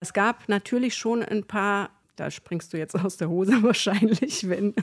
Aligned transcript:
Es 0.00 0.12
gab 0.12 0.48
natürlich 0.48 0.94
schon 0.94 1.22
ein 1.22 1.44
paar, 1.44 1.90
da 2.16 2.30
springst 2.30 2.72
du 2.72 2.78
jetzt 2.78 2.94
aus 2.94 3.16
der 3.16 3.28
Hose 3.28 3.52
wahrscheinlich, 3.62 4.48
wenn. 4.48 4.74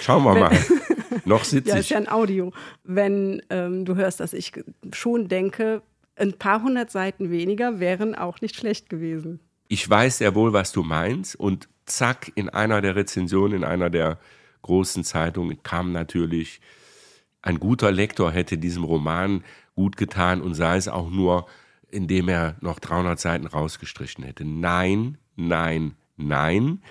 Schauen 0.00 0.24
wir 0.24 0.34
wenn, 0.34 0.40
mal. 0.40 0.58
Noch 1.24 1.44
sitze 1.44 1.68
ich. 1.68 1.74
Ja, 1.74 1.80
ist 1.80 1.90
ja 1.90 1.98
ein 1.98 2.08
Audio. 2.08 2.52
Wenn 2.84 3.42
ähm, 3.50 3.84
du 3.84 3.96
hörst, 3.96 4.20
dass 4.20 4.32
ich 4.32 4.52
schon 4.92 5.28
denke, 5.28 5.82
ein 6.16 6.34
paar 6.34 6.62
hundert 6.62 6.90
Seiten 6.90 7.30
weniger 7.30 7.80
wären 7.80 8.14
auch 8.14 8.40
nicht 8.40 8.56
schlecht 8.56 8.88
gewesen. 8.88 9.40
Ich 9.68 9.88
weiß 9.88 10.18
sehr 10.18 10.34
wohl, 10.34 10.52
was 10.52 10.72
du 10.72 10.82
meinst. 10.82 11.36
Und 11.36 11.68
zack, 11.86 12.32
in 12.34 12.48
einer 12.48 12.80
der 12.80 12.96
Rezensionen, 12.96 13.58
in 13.58 13.64
einer 13.64 13.90
der 13.90 14.18
großen 14.62 15.04
Zeitungen 15.04 15.62
kam 15.62 15.92
natürlich, 15.92 16.60
ein 17.42 17.58
guter 17.58 17.90
Lektor 17.90 18.30
hätte 18.30 18.56
diesem 18.56 18.84
Roman 18.84 19.42
gut 19.74 19.96
getan 19.96 20.40
und 20.40 20.54
sei 20.54 20.76
es 20.76 20.88
auch 20.88 21.10
nur, 21.10 21.46
indem 21.92 22.28
er 22.28 22.56
noch 22.60 22.80
300 22.80 23.20
Seiten 23.20 23.46
rausgestrichen 23.46 24.24
hätte. 24.24 24.44
Nein, 24.44 25.18
nein, 25.36 25.94
nein. 26.16 26.82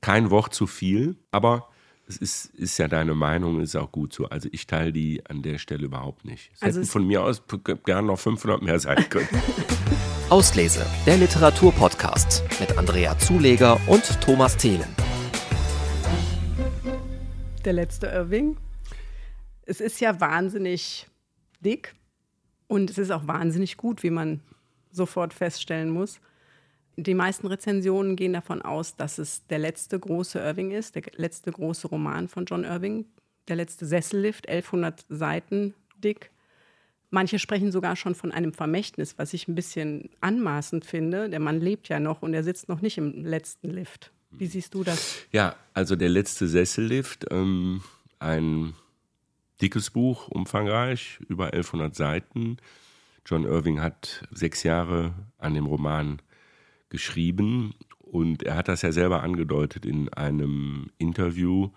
Kein 0.00 0.30
Wort 0.30 0.54
zu 0.54 0.66
viel, 0.66 1.16
aber 1.30 1.68
es 2.06 2.18
ist, 2.18 2.46
ist 2.54 2.78
ja 2.78 2.86
deine 2.86 3.14
Meinung, 3.14 3.60
ist 3.60 3.76
auch 3.76 3.90
gut 3.90 4.12
so. 4.12 4.26
Also 4.26 4.48
ich 4.52 4.66
teile 4.66 4.92
die 4.92 5.24
an 5.26 5.42
der 5.42 5.58
Stelle 5.58 5.84
überhaupt 5.86 6.24
nicht. 6.24 6.50
Es 6.54 6.62
also 6.62 6.80
hätten 6.80 6.90
von 6.90 7.06
mir 7.06 7.22
aus 7.22 7.42
gern 7.84 8.06
noch 8.06 8.18
500 8.18 8.62
mehr 8.62 8.78
sein 8.78 9.08
können. 9.08 9.28
Auslese, 10.30 10.86
der 11.06 11.16
Literaturpodcast 11.16 12.44
mit 12.60 12.76
Andrea 12.78 13.18
Zuleger 13.18 13.80
und 13.86 14.20
Thomas 14.20 14.56
Thelen. 14.56 14.88
Der 17.64 17.72
letzte 17.72 18.06
Irving. 18.06 18.56
Es 19.62 19.80
ist 19.80 20.00
ja 20.00 20.20
wahnsinnig 20.20 21.06
dick 21.60 21.94
und 22.66 22.90
es 22.90 22.98
ist 22.98 23.10
auch 23.10 23.26
wahnsinnig 23.26 23.76
gut, 23.76 24.02
wie 24.02 24.10
man 24.10 24.40
sofort 24.90 25.34
feststellen 25.34 25.90
muss. 25.90 26.20
Die 26.96 27.14
meisten 27.14 27.48
Rezensionen 27.48 28.14
gehen 28.14 28.32
davon 28.32 28.62
aus, 28.62 28.94
dass 28.96 29.18
es 29.18 29.46
der 29.48 29.58
letzte 29.58 29.98
große 29.98 30.38
Irving 30.38 30.70
ist, 30.70 30.94
der 30.94 31.02
letzte 31.16 31.50
große 31.50 31.88
Roman 31.88 32.28
von 32.28 32.44
John 32.44 32.64
Irving, 32.64 33.06
der 33.48 33.56
letzte 33.56 33.84
Sessellift, 33.84 34.48
1100 34.48 35.04
Seiten 35.08 35.74
dick. 35.98 36.30
Manche 37.10 37.38
sprechen 37.38 37.72
sogar 37.72 37.96
schon 37.96 38.14
von 38.14 38.32
einem 38.32 38.52
Vermächtnis, 38.52 39.18
was 39.18 39.34
ich 39.34 39.48
ein 39.48 39.54
bisschen 39.54 40.10
anmaßend 40.20 40.84
finde. 40.84 41.28
Der 41.28 41.40
Mann 41.40 41.60
lebt 41.60 41.88
ja 41.88 42.00
noch 42.00 42.22
und 42.22 42.34
er 42.34 42.44
sitzt 42.44 42.68
noch 42.68 42.80
nicht 42.80 42.98
im 42.98 43.24
letzten 43.24 43.70
Lift. 43.70 44.12
Wie 44.30 44.46
siehst 44.46 44.74
du 44.74 44.82
das? 44.82 45.18
Ja, 45.30 45.54
also 45.74 45.96
der 45.96 46.08
letzte 46.08 46.48
Sessellift, 46.48 47.26
ähm, 47.30 47.82
ein 48.18 48.74
dickes 49.60 49.90
Buch, 49.90 50.28
umfangreich, 50.28 51.18
über 51.28 51.46
1100 51.46 51.94
Seiten. 51.94 52.56
John 53.26 53.44
Irving 53.44 53.80
hat 53.80 54.26
sechs 54.30 54.62
Jahre 54.62 55.14
an 55.38 55.54
dem 55.54 55.66
Roman 55.66 56.20
geschrieben 56.90 57.74
und 57.98 58.42
er 58.42 58.56
hat 58.56 58.68
das 58.68 58.82
ja 58.82 58.92
selber 58.92 59.22
angedeutet 59.22 59.86
in 59.86 60.12
einem 60.12 60.90
Interview, 60.98 61.70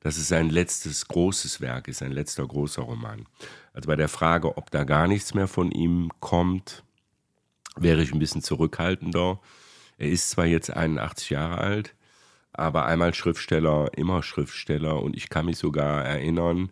dass 0.00 0.16
es 0.16 0.28
sein 0.28 0.50
letztes 0.50 1.08
großes 1.08 1.60
Werk 1.60 1.88
ist, 1.88 1.98
sein 1.98 2.12
letzter 2.12 2.46
großer 2.46 2.82
Roman. 2.82 3.26
Also 3.72 3.86
bei 3.86 3.96
der 3.96 4.08
Frage, 4.08 4.56
ob 4.56 4.70
da 4.70 4.84
gar 4.84 5.06
nichts 5.06 5.34
mehr 5.34 5.48
von 5.48 5.70
ihm 5.70 6.10
kommt, 6.20 6.84
wäre 7.76 8.02
ich 8.02 8.12
ein 8.12 8.18
bisschen 8.18 8.42
zurückhaltender. 8.42 9.40
Er 9.96 10.08
ist 10.08 10.30
zwar 10.30 10.46
jetzt 10.46 10.70
81 10.70 11.30
Jahre 11.30 11.58
alt, 11.58 11.94
aber 12.52 12.86
einmal 12.86 13.14
Schriftsteller, 13.14 13.90
immer 13.96 14.22
Schriftsteller 14.22 15.02
und 15.02 15.16
ich 15.16 15.28
kann 15.28 15.46
mich 15.46 15.58
sogar 15.58 16.04
erinnern, 16.04 16.70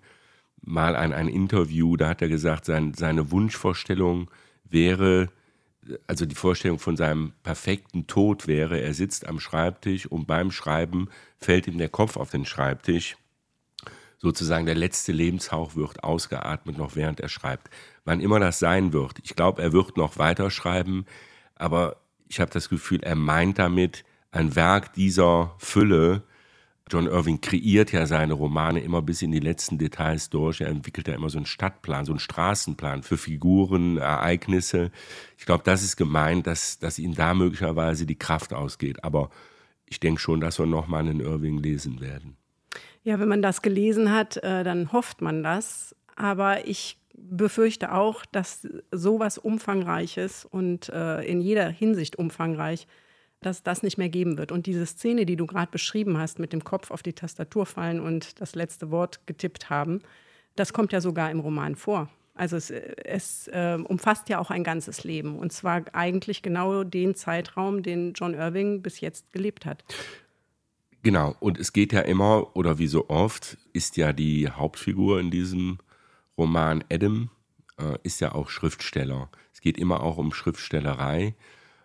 mal 0.63 0.97
an 0.97 1.13
ein 1.13 1.29
Interview, 1.29 1.97
da 1.97 2.09
hat 2.09 2.23
er 2.23 2.29
gesagt, 2.29 2.65
sein, 2.65 2.95
seine 2.95 3.31
Wunschvorstellung 3.31 4.31
wäre, 4.65 5.29
also 6.07 6.25
die 6.25 6.35
Vorstellung 6.35 6.79
von 6.79 6.97
seinem 6.97 7.33
perfekten 7.43 8.07
Tod 8.07 8.47
wäre, 8.47 8.81
er 8.81 8.95
sitzt 8.95 9.27
am 9.27 9.41
Schreibtisch 9.41 10.07
und 10.07 10.27
beim 10.27 10.51
Schreiben 10.51 11.09
fällt 11.39 11.67
ihm 11.67 11.79
der 11.79 11.89
Kopf 11.89 12.17
auf 12.17 12.31
den 12.31 12.47
Schreibtisch. 12.47 13.17
Sozusagen 14.19 14.67
der 14.67 14.77
letzte 14.77 15.11
Lebenshauch 15.11 15.75
wird 15.75 16.05
ausgeatmet, 16.05 16.79
noch 16.79 16.95
während 16.95 17.19
er 17.19 17.29
schreibt. 17.29 17.70
Wann 18.05 18.20
immer 18.20 18.39
das 18.39 18.61
sein 18.61 18.92
wird. 18.92 19.19
Ich 19.25 19.35
glaube, 19.35 19.61
er 19.61 19.73
wird 19.73 19.97
noch 19.97 20.17
weiterschreiben, 20.17 21.07
aber 21.57 21.97
ich 22.29 22.39
habe 22.39 22.53
das 22.53 22.69
Gefühl, 22.69 23.03
er 23.03 23.17
meint 23.17 23.59
damit 23.59 24.05
ein 24.31 24.55
Werk 24.55 24.92
dieser 24.92 25.55
Fülle, 25.59 26.23
John 26.92 27.07
Irving 27.07 27.41
kreiert 27.41 27.91
ja 27.91 28.05
seine 28.05 28.35
Romane 28.35 28.80
immer 28.80 29.01
bis 29.01 29.23
in 29.23 29.33
die 29.33 29.41
letzten 29.41 29.79
Details 29.79 30.29
durch. 30.29 30.61
Er 30.61 30.69
entwickelt 30.69 31.08
ja 31.08 31.14
immer 31.14 31.30
so 31.30 31.39
einen 31.39 31.47
Stadtplan, 31.47 32.05
so 32.05 32.13
einen 32.13 32.19
Straßenplan 32.19 33.03
für 33.03 33.17
Figuren, 33.17 33.97
Ereignisse. 33.97 34.91
Ich 35.39 35.47
glaube, 35.47 35.64
das 35.64 35.83
ist 35.83 35.97
gemeint, 35.97 36.47
dass, 36.47 36.79
dass 36.79 36.98
ihm 36.98 37.14
da 37.14 37.33
möglicherweise 37.33 38.05
die 38.05 38.19
Kraft 38.19 38.53
ausgeht. 38.53 39.05
Aber 39.05 39.30
ich 39.86 40.01
denke 40.01 40.20
schon, 40.20 40.41
dass 40.41 40.58
wir 40.58 40.67
nochmal 40.67 41.01
einen 41.01 41.20
Irving 41.20 41.57
lesen 41.57 42.03
werden. 42.03 42.36
Ja, 43.05 43.19
wenn 43.19 43.29
man 43.29 43.41
das 43.41 43.63
gelesen 43.63 44.13
hat, 44.13 44.36
äh, 44.36 44.63
dann 44.63 44.92
hofft 44.92 45.23
man 45.23 45.42
das. 45.42 45.97
Aber 46.14 46.67
ich 46.67 46.98
befürchte 47.14 47.95
auch, 47.95 48.27
dass 48.27 48.69
sowas 48.91 49.39
Umfangreiches 49.39 50.45
und 50.45 50.91
äh, 50.91 51.23
in 51.23 51.41
jeder 51.41 51.70
Hinsicht 51.70 52.17
umfangreich 52.17 52.86
dass 53.42 53.63
das 53.63 53.83
nicht 53.83 53.98
mehr 53.98 54.08
geben 54.08 54.39
wird. 54.39 54.53
Und 54.53 54.67
diese 54.67 54.86
Szene, 54.86 55.27
die 55.27 55.36
du 55.36 55.47
gerade 55.47 55.70
beschrieben 55.70 56.19
hast, 56.19 56.39
mit 56.39 56.53
dem 56.53 56.64
Kopf 56.64 56.91
auf 56.91 57.03
die 57.03 57.13
Tastatur 57.13 57.67
fallen 57.67 58.01
und 58.01 58.41
das 58.41 58.55
letzte 58.55 58.91
Wort 58.91 59.27
getippt 59.27 59.70
haben, 59.70 60.01
das 60.57 60.73
kommt 60.73 60.92
ja 60.92 61.01
sogar 61.01 61.30
im 61.30 61.41
Roman 61.41 61.77
vor. 61.77 62.08
Also 62.35 62.57
es, 62.57 62.70
es 62.70 63.48
äh, 63.48 63.79
umfasst 63.83 64.29
ja 64.29 64.39
auch 64.39 64.51
ein 64.51 64.64
ganzes 64.64 65.05
Leben. 65.05 65.39
Und 65.39 65.53
zwar 65.53 65.83
eigentlich 65.92 66.42
genau 66.42 66.85
den 66.85 67.14
Zeitraum, 67.14 67.83
den 67.83 68.14
John 68.14 68.35
Irving 68.35 68.83
bis 68.83 69.01
jetzt 69.01 69.33
gelebt 69.33 69.67
hat. 69.67 69.85
Genau, 71.03 71.35
und 71.41 71.59
es 71.59 71.73
geht 71.73 71.92
ja 71.92 72.01
immer, 72.01 72.57
oder 72.57 72.79
wie 72.79 72.86
so 72.86 73.09
oft, 73.09 73.59
ist 73.73 73.97
ja 73.97 74.13
die 74.13 74.48
Hauptfigur 74.48 75.19
in 75.20 75.30
diesem 75.30 75.79
Roman 76.39 76.85
Adam, 76.91 77.30
äh, 77.79 77.98
ist 78.03 78.20
ja 78.20 78.35
auch 78.35 78.48
Schriftsteller. 78.48 79.29
Es 79.53 79.61
geht 79.61 79.79
immer 79.79 80.03
auch 80.03 80.17
um 80.17 80.33
Schriftstellerei 80.33 81.35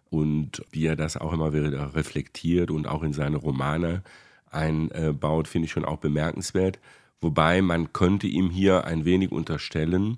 und 0.10 0.64
wie 0.72 0.86
er 0.86 0.96
das 0.96 1.18
auch 1.18 1.34
immer 1.34 1.54
wieder 1.54 1.96
reflektiert 1.96 2.72
und 2.72 2.88
auch 2.88 3.04
in 3.04 3.14
seine 3.14 3.38
Romane 3.38 4.04
einbaut, 4.50 5.48
finde 5.48 5.66
ich 5.66 5.72
schon 5.72 5.86
auch 5.86 5.98
bemerkenswert. 5.98 6.80
Wobei 7.20 7.62
man 7.62 7.94
könnte 7.94 8.28
ihm 8.28 8.50
hier 8.50 8.86
ein 8.86 9.06
wenig 9.06 9.32
unterstellen, 9.32 10.18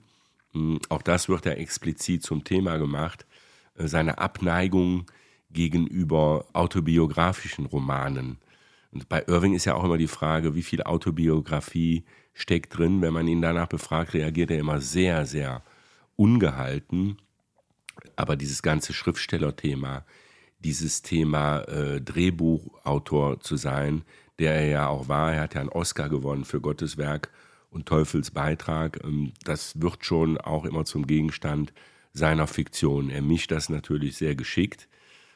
hm, 0.53 0.79
auch 0.89 1.01
das 1.01 1.29
wird 1.29 1.45
ja 1.45 1.53
explizit 1.53 2.23
zum 2.23 2.43
Thema 2.43 2.77
gemacht, 2.77 3.25
äh, 3.75 3.87
seine 3.87 4.17
Abneigung 4.17 5.05
gegenüber 5.51 6.45
autobiografischen 6.53 7.65
Romanen. 7.65 8.37
Und 8.91 9.09
bei 9.09 9.23
Irving 9.27 9.53
ist 9.53 9.65
ja 9.65 9.75
auch 9.75 9.83
immer 9.83 9.97
die 9.97 10.07
Frage, 10.07 10.55
wie 10.55 10.63
viel 10.63 10.83
Autobiografie 10.83 12.03
steckt 12.33 12.77
drin. 12.77 13.01
Wenn 13.01 13.13
man 13.13 13.27
ihn 13.27 13.41
danach 13.41 13.67
befragt, 13.67 14.13
reagiert 14.13 14.51
er 14.51 14.59
immer 14.59 14.81
sehr, 14.81 15.25
sehr 15.25 15.63
ungehalten. 16.15 17.17
Aber 18.15 18.35
dieses 18.35 18.61
ganze 18.61 18.93
Schriftstellerthema, 18.93 20.05
dieses 20.59 21.01
Thema 21.01 21.61
äh, 21.61 22.01
Drehbuchautor 22.01 23.39
zu 23.39 23.55
sein, 23.55 24.03
der 24.39 24.55
er 24.55 24.67
ja 24.67 24.87
auch 24.87 25.07
war, 25.07 25.33
er 25.33 25.41
hat 25.41 25.55
ja 25.55 25.61
einen 25.61 25.69
Oscar 25.69 26.09
gewonnen 26.09 26.45
für 26.45 26.61
Gottes 26.61 26.97
Werk 26.97 27.31
und 27.69 27.85
Teufels 27.85 28.31
Beitrag, 28.31 29.03
ähm, 29.03 29.33
das 29.43 29.81
wird 29.81 30.05
schon 30.05 30.37
auch 30.37 30.65
immer 30.65 30.85
zum 30.85 31.07
Gegenstand 31.07 31.73
seiner 32.13 32.47
Fiktion. 32.47 33.09
Er 33.09 33.21
mischt 33.21 33.51
das 33.51 33.69
natürlich 33.69 34.17
sehr 34.17 34.35
geschickt, 34.35 34.87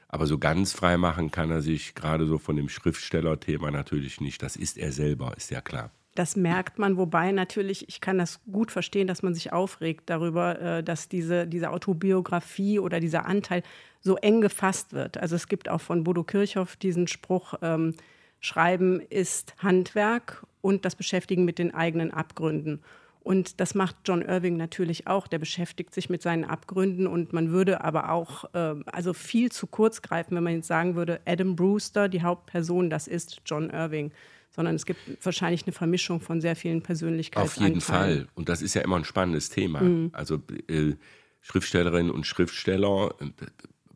aber 0.07 0.27
so 0.27 0.37
ganz 0.37 0.73
frei 0.73 0.97
machen 0.97 1.31
kann 1.31 1.51
er 1.51 1.61
sich 1.61 1.95
gerade 1.95 2.25
so 2.27 2.37
von 2.37 2.55
dem 2.55 2.69
Schriftstellerthema 2.69 3.71
natürlich 3.71 4.21
nicht. 4.21 4.41
Das 4.41 4.55
ist 4.55 4.77
er 4.77 4.91
selber, 4.91 5.35
ist 5.37 5.51
ja 5.51 5.61
klar. 5.61 5.91
Das 6.15 6.35
merkt 6.35 6.77
man, 6.77 6.97
wobei 6.97 7.31
natürlich, 7.31 7.89
ich 7.89 7.99
kann 7.99 8.17
das 8.19 8.39
gut 8.51 8.71
verstehen, 8.71 9.07
dass 9.07 9.23
man 9.23 9.33
sich 9.33 9.51
aufregt 9.51 10.03
darüber, 10.09 10.59
äh, 10.61 10.83
dass 10.83 11.09
diese, 11.09 11.47
diese 11.47 11.71
Autobiografie 11.71 12.79
oder 12.79 12.99
dieser 12.99 13.25
Anteil 13.25 13.63
so 14.01 14.17
eng 14.17 14.41
gefasst 14.41 14.93
wird. 14.93 15.17
Also 15.17 15.35
es 15.35 15.47
gibt 15.47 15.69
auch 15.69 15.81
von 15.81 16.03
Bodo 16.03 16.23
Kirchhoff 16.23 16.75
diesen 16.75 17.07
Spruch, 17.07 17.55
ähm, 17.61 17.95
Schreiben 18.41 18.99
ist 18.99 19.55
Handwerk 19.59 20.45
und 20.61 20.83
das 20.83 20.95
Beschäftigen 20.95 21.45
mit 21.45 21.59
den 21.59 21.73
eigenen 21.73 22.11
Abgründen. 22.11 22.83
Und 23.23 23.61
das 23.61 23.73
macht 23.73 23.95
John 24.03 24.21
Irving 24.21 24.57
natürlich 24.57 25.07
auch. 25.07 25.27
Der 25.27 25.39
beschäftigt 25.39 25.93
sich 25.93 26.09
mit 26.09 26.21
seinen 26.21 26.43
Abgründen 26.43 27.07
und 27.07 27.31
man 27.31 27.51
würde 27.51 27.81
aber 27.81 28.11
auch 28.11 28.53
äh, 28.53 28.75
also 28.85 29.13
viel 29.13 29.49
zu 29.49 29.65
kurz 29.65 30.01
greifen, 30.01 30.35
wenn 30.35 30.43
man 30.43 30.55
jetzt 30.55 30.67
sagen 30.67 30.95
würde, 30.95 31.21
Adam 31.25 31.55
Brewster, 31.55 32.09
die 32.09 32.21
Hauptperson, 32.21 32.89
das 32.89 33.07
ist 33.07 33.41
John 33.45 33.69
Irving 33.69 34.11
sondern 34.55 34.75
es 34.75 34.85
gibt 34.85 34.99
wahrscheinlich 35.25 35.63
eine 35.65 35.73
Vermischung 35.73 36.21
von 36.21 36.41
sehr 36.41 36.55
vielen 36.55 36.81
Persönlichkeiten. 36.81 37.45
Auf 37.45 37.57
jeden 37.57 37.81
Fall. 37.81 38.27
Und 38.35 38.49
das 38.49 38.61
ist 38.61 38.73
ja 38.75 38.81
immer 38.81 38.97
ein 38.97 39.05
spannendes 39.05 39.49
Thema. 39.49 39.81
Mhm. 39.81 40.09
Also 40.13 40.41
äh, 40.67 40.93
Schriftstellerinnen 41.41 42.11
und 42.11 42.25
Schriftsteller, 42.27 43.15
äh, 43.19 43.29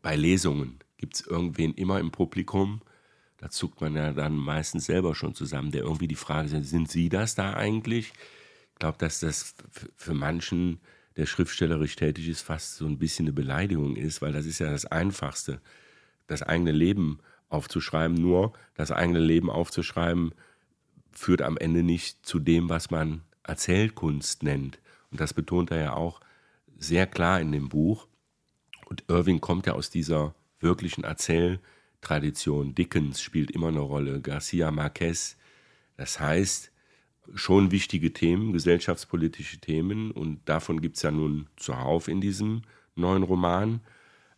bei 0.02 0.16
Lesungen 0.16 0.78
gibt 0.96 1.14
es 1.14 1.26
irgendwen 1.26 1.74
immer 1.74 2.00
im 2.00 2.10
Publikum, 2.10 2.80
da 3.38 3.48
zuckt 3.50 3.80
man 3.80 3.94
ja 3.94 4.12
dann 4.12 4.36
meistens 4.36 4.86
selber 4.86 5.14
schon 5.14 5.34
zusammen, 5.34 5.70
der 5.70 5.82
irgendwie 5.82 6.08
die 6.08 6.16
Frage 6.16 6.48
stellt, 6.48 6.66
sind 6.66 6.90
Sie 6.90 7.08
das 7.08 7.36
da 7.36 7.54
eigentlich? 7.54 8.12
Ich 8.72 8.78
glaube, 8.80 8.98
dass 8.98 9.20
das 9.20 9.54
für 9.96 10.14
manchen, 10.14 10.80
der 11.16 11.26
schriftstellerisch 11.26 11.94
tätig 11.94 12.28
ist, 12.28 12.42
fast 12.42 12.76
so 12.76 12.86
ein 12.86 12.98
bisschen 12.98 13.26
eine 13.26 13.32
Beleidigung 13.32 13.94
ist, 13.94 14.22
weil 14.22 14.32
das 14.32 14.44
ist 14.44 14.58
ja 14.58 14.70
das 14.70 14.86
Einfachste 14.86 15.60
das 16.26 16.42
eigene 16.42 16.72
Leben 16.72 17.20
aufzuschreiben. 17.48 18.16
Nur 18.16 18.52
das 18.74 18.92
eigene 18.92 19.20
Leben 19.20 19.50
aufzuschreiben 19.50 20.34
führt 21.18 21.42
am 21.42 21.56
Ende 21.56 21.82
nicht 21.82 22.24
zu 22.24 22.38
dem, 22.38 22.68
was 22.68 22.90
man 22.90 23.22
Erzählkunst 23.42 24.42
nennt. 24.42 24.78
Und 25.10 25.20
das 25.20 25.34
betont 25.34 25.70
er 25.70 25.82
ja 25.82 25.92
auch 25.94 26.20
sehr 26.78 27.06
klar 27.06 27.40
in 27.40 27.52
dem 27.52 27.68
Buch. 27.68 28.06
Und 28.86 29.04
Irving 29.08 29.40
kommt 29.40 29.66
ja 29.66 29.74
aus 29.74 29.90
dieser 29.90 30.34
wirklichen 30.60 31.04
Erzähltradition. 31.04 32.74
Dickens 32.74 33.20
spielt 33.20 33.50
immer 33.50 33.68
eine 33.68 33.80
Rolle, 33.80 34.20
Garcia 34.20 34.70
Marquez. 34.70 35.36
Das 35.96 36.20
heißt, 36.20 36.70
schon 37.34 37.70
wichtige 37.70 38.12
Themen, 38.12 38.52
gesellschaftspolitische 38.52 39.58
Themen. 39.58 40.10
Und 40.10 40.48
davon 40.48 40.80
gibt 40.80 40.96
es 40.96 41.02
ja 41.02 41.10
nun 41.10 41.48
zuhauf 41.56 42.08
in 42.08 42.20
diesem 42.20 42.62
neuen 42.94 43.22
Roman. 43.22 43.80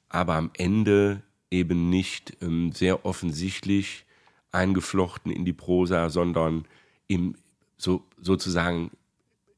Aber 0.08 0.34
am 0.34 0.50
Ende 0.54 1.22
eben 1.50 1.90
nicht 1.90 2.36
ähm, 2.40 2.72
sehr 2.72 3.04
offensichtlich 3.04 4.04
eingeflochten 4.52 5.30
in 5.32 5.44
die 5.44 5.52
Prosa, 5.52 6.08
sondern 6.10 6.66
im, 7.06 7.36
so, 7.76 8.04
sozusagen 8.20 8.90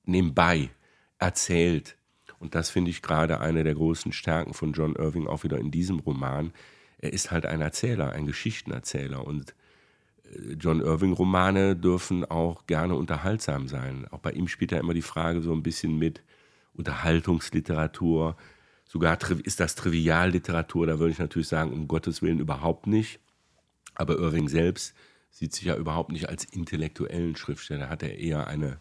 nebenbei 0.04 0.70
erzählt. 1.18 1.96
Und 2.38 2.54
das 2.54 2.70
finde 2.70 2.90
ich 2.90 3.02
gerade 3.02 3.40
eine 3.40 3.64
der 3.64 3.74
großen 3.74 4.12
Stärken 4.12 4.54
von 4.54 4.72
John 4.72 4.96
Irving 4.96 5.26
auch 5.26 5.44
wieder 5.44 5.58
in 5.58 5.70
diesem 5.70 6.00
Roman. 6.00 6.52
Er 6.98 7.12
ist 7.12 7.30
halt 7.30 7.46
ein 7.46 7.60
Erzähler, 7.60 8.12
ein 8.12 8.26
Geschichtenerzähler. 8.26 9.24
Und 9.26 9.54
äh, 10.24 10.54
John 10.54 10.80
Irving-Romane 10.80 11.76
dürfen 11.76 12.24
auch 12.24 12.66
gerne 12.66 12.94
unterhaltsam 12.96 13.68
sein. 13.68 14.06
Auch 14.10 14.18
bei 14.18 14.32
ihm 14.32 14.48
spielt 14.48 14.72
ja 14.72 14.78
immer 14.78 14.94
die 14.94 15.02
Frage 15.02 15.40
so 15.40 15.52
ein 15.52 15.62
bisschen 15.62 15.98
mit 15.98 16.22
Unterhaltungsliteratur. 16.74 18.36
Sogar 18.86 19.18
ist 19.44 19.60
das 19.60 19.74
Trivialliteratur, 19.74 20.86
da 20.86 20.98
würde 20.98 21.12
ich 21.12 21.18
natürlich 21.18 21.48
sagen, 21.48 21.72
um 21.72 21.88
Gottes 21.88 22.22
Willen 22.22 22.40
überhaupt 22.40 22.86
nicht. 22.86 23.20
Aber 23.94 24.16
Irving 24.16 24.48
selbst 24.48 24.94
sieht 25.30 25.54
sich 25.54 25.64
ja 25.64 25.76
überhaupt 25.76 26.12
nicht 26.12 26.28
als 26.28 26.44
intellektuellen 26.44 27.36
Schriftsteller, 27.36 27.88
hat 27.88 28.02
er 28.02 28.18
eher 28.18 28.46
eine, 28.46 28.78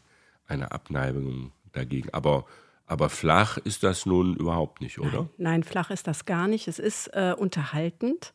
eine 0.48 0.72
Abneigung 0.72 1.52
dagegen. 1.72 2.10
Aber 2.14 2.46
aber 2.92 3.10
flach 3.10 3.58
ist 3.58 3.84
das 3.84 4.06
nun 4.06 4.36
überhaupt 4.36 4.82
nicht, 4.82 5.00
oder? 5.00 5.12
Nein, 5.12 5.30
nein 5.38 5.64
flach 5.64 5.92
ist 5.92 6.08
das 6.08 6.26
gar 6.26 6.50
nicht. 6.50 6.68
Es 6.68 6.78
ist 6.78 7.08
äh, 7.14 7.34
unterhaltend. 7.38 8.34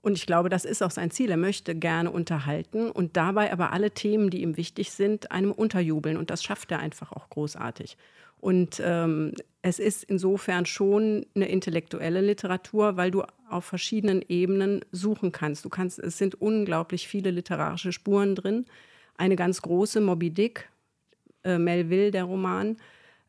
Und 0.00 0.14
ich 0.14 0.26
glaube, 0.26 0.48
das 0.48 0.64
ist 0.64 0.82
auch 0.82 0.90
sein 0.90 1.12
Ziel. 1.12 1.30
Er 1.30 1.36
möchte 1.36 1.76
gerne 1.76 2.10
unterhalten 2.10 2.90
und 2.90 3.16
dabei 3.16 3.52
aber 3.52 3.72
alle 3.72 3.92
Themen, 3.92 4.30
die 4.30 4.42
ihm 4.42 4.56
wichtig 4.56 4.90
sind, 4.90 5.30
einem 5.30 5.52
unterjubeln. 5.52 6.16
Und 6.16 6.30
das 6.30 6.42
schafft 6.42 6.72
er 6.72 6.80
einfach 6.80 7.12
auch 7.12 7.30
großartig. 7.30 7.96
Und 8.42 8.82
ähm, 8.84 9.34
es 9.62 9.78
ist 9.78 10.02
insofern 10.02 10.66
schon 10.66 11.24
eine 11.36 11.48
intellektuelle 11.48 12.20
Literatur, 12.20 12.96
weil 12.96 13.12
du 13.12 13.22
auf 13.48 13.64
verschiedenen 13.64 14.20
Ebenen 14.28 14.84
suchen 14.90 15.30
kannst. 15.30 15.64
Du 15.64 15.68
kannst, 15.68 16.00
es 16.00 16.18
sind 16.18 16.34
unglaublich 16.42 17.06
viele 17.06 17.30
literarische 17.30 17.92
Spuren 17.92 18.34
drin. 18.34 18.66
Eine 19.16 19.36
ganz 19.36 19.62
große, 19.62 20.00
Moby 20.00 20.30
Dick, 20.30 20.68
äh, 21.44 21.56
Melville, 21.56 22.10
der 22.10 22.24
Roman, 22.24 22.78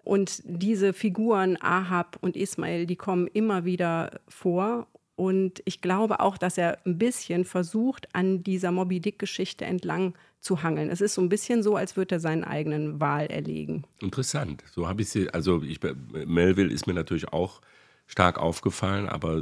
und 0.03 0.41
diese 0.45 0.93
Figuren, 0.93 1.57
Ahab 1.61 2.17
und 2.21 2.35
Ismail, 2.35 2.87
die 2.87 2.95
kommen 2.95 3.27
immer 3.27 3.65
wieder 3.65 4.19
vor. 4.27 4.87
Und 5.15 5.61
ich 5.63 5.79
glaube 5.79 6.21
auch, 6.21 6.39
dass 6.39 6.57
er 6.57 6.79
ein 6.87 6.97
bisschen 6.97 7.45
versucht, 7.45 8.07
an 8.13 8.43
dieser 8.43 8.71
Moby 8.71 8.99
Dick-Geschichte 8.99 9.63
entlang 9.63 10.15
zu 10.43 10.61
hangeln. 10.61 10.89
Es 10.89 11.01
ist 11.01 11.13
so 11.13 11.21
ein 11.21 11.29
bisschen 11.29 11.63
so, 11.63 11.75
als 11.75 11.95
würde 11.95 12.15
er 12.15 12.19
seinen 12.19 12.43
eigenen 12.43 12.99
Wahl 12.99 13.27
erlegen. 13.27 13.85
Interessant. 14.01 14.63
So 14.71 14.87
habe 14.87 15.01
ich 15.01 15.09
sie, 15.09 15.29
also 15.29 15.63
ich, 15.63 15.79
Melville 16.25 16.71
ist 16.71 16.85
mir 16.85 16.93
natürlich 16.93 17.29
auch 17.29 17.61
stark 18.07 18.37
aufgefallen, 18.37 19.07
aber 19.07 19.41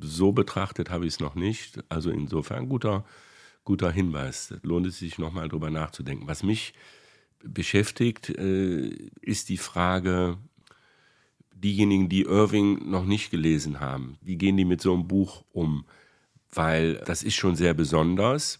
so 0.00 0.32
betrachtet 0.32 0.90
habe 0.90 1.06
ich 1.06 1.14
es 1.14 1.20
noch 1.20 1.34
nicht. 1.34 1.82
Also 1.88 2.10
insofern 2.10 2.68
guter, 2.68 3.04
guter 3.64 3.90
Hinweis. 3.90 4.54
Lohnt 4.62 4.86
es 4.86 4.98
sich 4.98 5.18
nochmal 5.18 5.48
drüber 5.48 5.70
nachzudenken. 5.70 6.28
Was 6.28 6.42
mich 6.42 6.74
beschäftigt, 7.42 8.28
äh, 8.28 8.88
ist 9.22 9.48
die 9.48 9.56
Frage, 9.56 10.36
diejenigen, 11.54 12.10
die 12.10 12.22
Irving 12.22 12.90
noch 12.90 13.06
nicht 13.06 13.30
gelesen 13.30 13.80
haben, 13.80 14.18
wie 14.20 14.36
gehen 14.36 14.58
die 14.58 14.66
mit 14.66 14.82
so 14.82 14.92
einem 14.92 15.08
Buch 15.08 15.44
um? 15.52 15.86
Weil 16.54 16.96
das 17.06 17.22
ist 17.22 17.36
schon 17.36 17.56
sehr 17.56 17.72
besonders. 17.72 18.58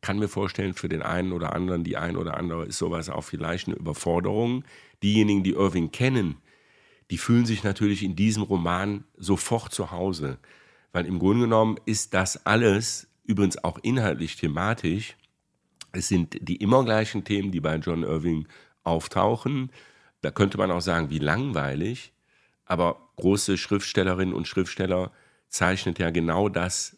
Kann 0.00 0.18
mir 0.18 0.28
vorstellen, 0.28 0.74
für 0.74 0.88
den 0.88 1.02
einen 1.02 1.32
oder 1.32 1.54
anderen, 1.54 1.84
die 1.84 1.96
ein 1.96 2.16
oder 2.16 2.36
andere 2.36 2.64
ist 2.64 2.78
sowas 2.78 3.10
auch 3.10 3.24
vielleicht 3.24 3.68
eine 3.68 3.76
Überforderung. 3.76 4.64
Diejenigen, 5.02 5.42
die 5.42 5.52
Irving 5.52 5.92
kennen, 5.92 6.36
die 7.10 7.18
fühlen 7.18 7.44
sich 7.44 7.64
natürlich 7.64 8.02
in 8.02 8.16
diesem 8.16 8.42
Roman 8.42 9.04
sofort 9.16 9.72
zu 9.74 9.90
Hause. 9.90 10.38
Weil 10.92 11.06
im 11.06 11.18
Grunde 11.18 11.42
genommen 11.42 11.76
ist 11.84 12.14
das 12.14 12.46
alles, 12.46 13.08
übrigens 13.24 13.62
auch 13.62 13.78
inhaltlich 13.82 14.36
thematisch, 14.36 15.16
es 15.92 16.08
sind 16.08 16.36
die 16.40 16.56
immer 16.56 16.84
gleichen 16.84 17.24
Themen, 17.24 17.50
die 17.50 17.60
bei 17.60 17.76
John 17.76 18.04
Irving 18.04 18.46
auftauchen. 18.84 19.72
Da 20.20 20.30
könnte 20.30 20.58
man 20.58 20.70
auch 20.70 20.80
sagen, 20.80 21.10
wie 21.10 21.18
langweilig. 21.18 22.12
Aber 22.64 23.10
große 23.16 23.58
Schriftstellerinnen 23.58 24.34
und 24.34 24.46
Schriftsteller 24.46 25.10
zeichnet 25.48 25.98
ja 25.98 26.10
genau 26.10 26.48
das 26.48 26.96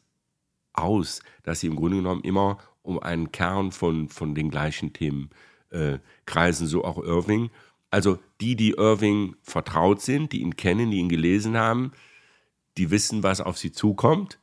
aus, 0.75 1.23
dass 1.43 1.61
sie 1.61 1.69
im 1.69 1.77
Grunde 1.77 1.99
genommen 1.99 2.23
immer 2.23 2.59
um 2.82 2.99
einen 2.99 3.32
Kern 3.32 3.73
von, 3.73 4.08
von 4.08 4.34
den 4.34 4.50
gleichen 4.50 4.93
Themen 4.93 5.31
äh, 5.70 5.99
kreisen, 6.26 6.67
so 6.67 6.84
auch 6.84 6.99
Irving. 6.99 7.50
Also 7.90 8.19
die, 8.40 8.56
die 8.56 8.73
Irving 8.73 9.37
vertraut 9.43 10.00
sind, 10.00 10.32
die 10.32 10.40
ihn 10.40 10.56
kennen, 10.56 10.90
die 10.90 10.99
ihn 10.99 11.08
gelesen 11.08 11.56
haben, 11.56 11.93
die 12.76 12.90
wissen, 12.90 13.23
was 13.23 13.40
auf 13.40 13.58
sie 13.58 13.73
zukommt. 13.73 14.38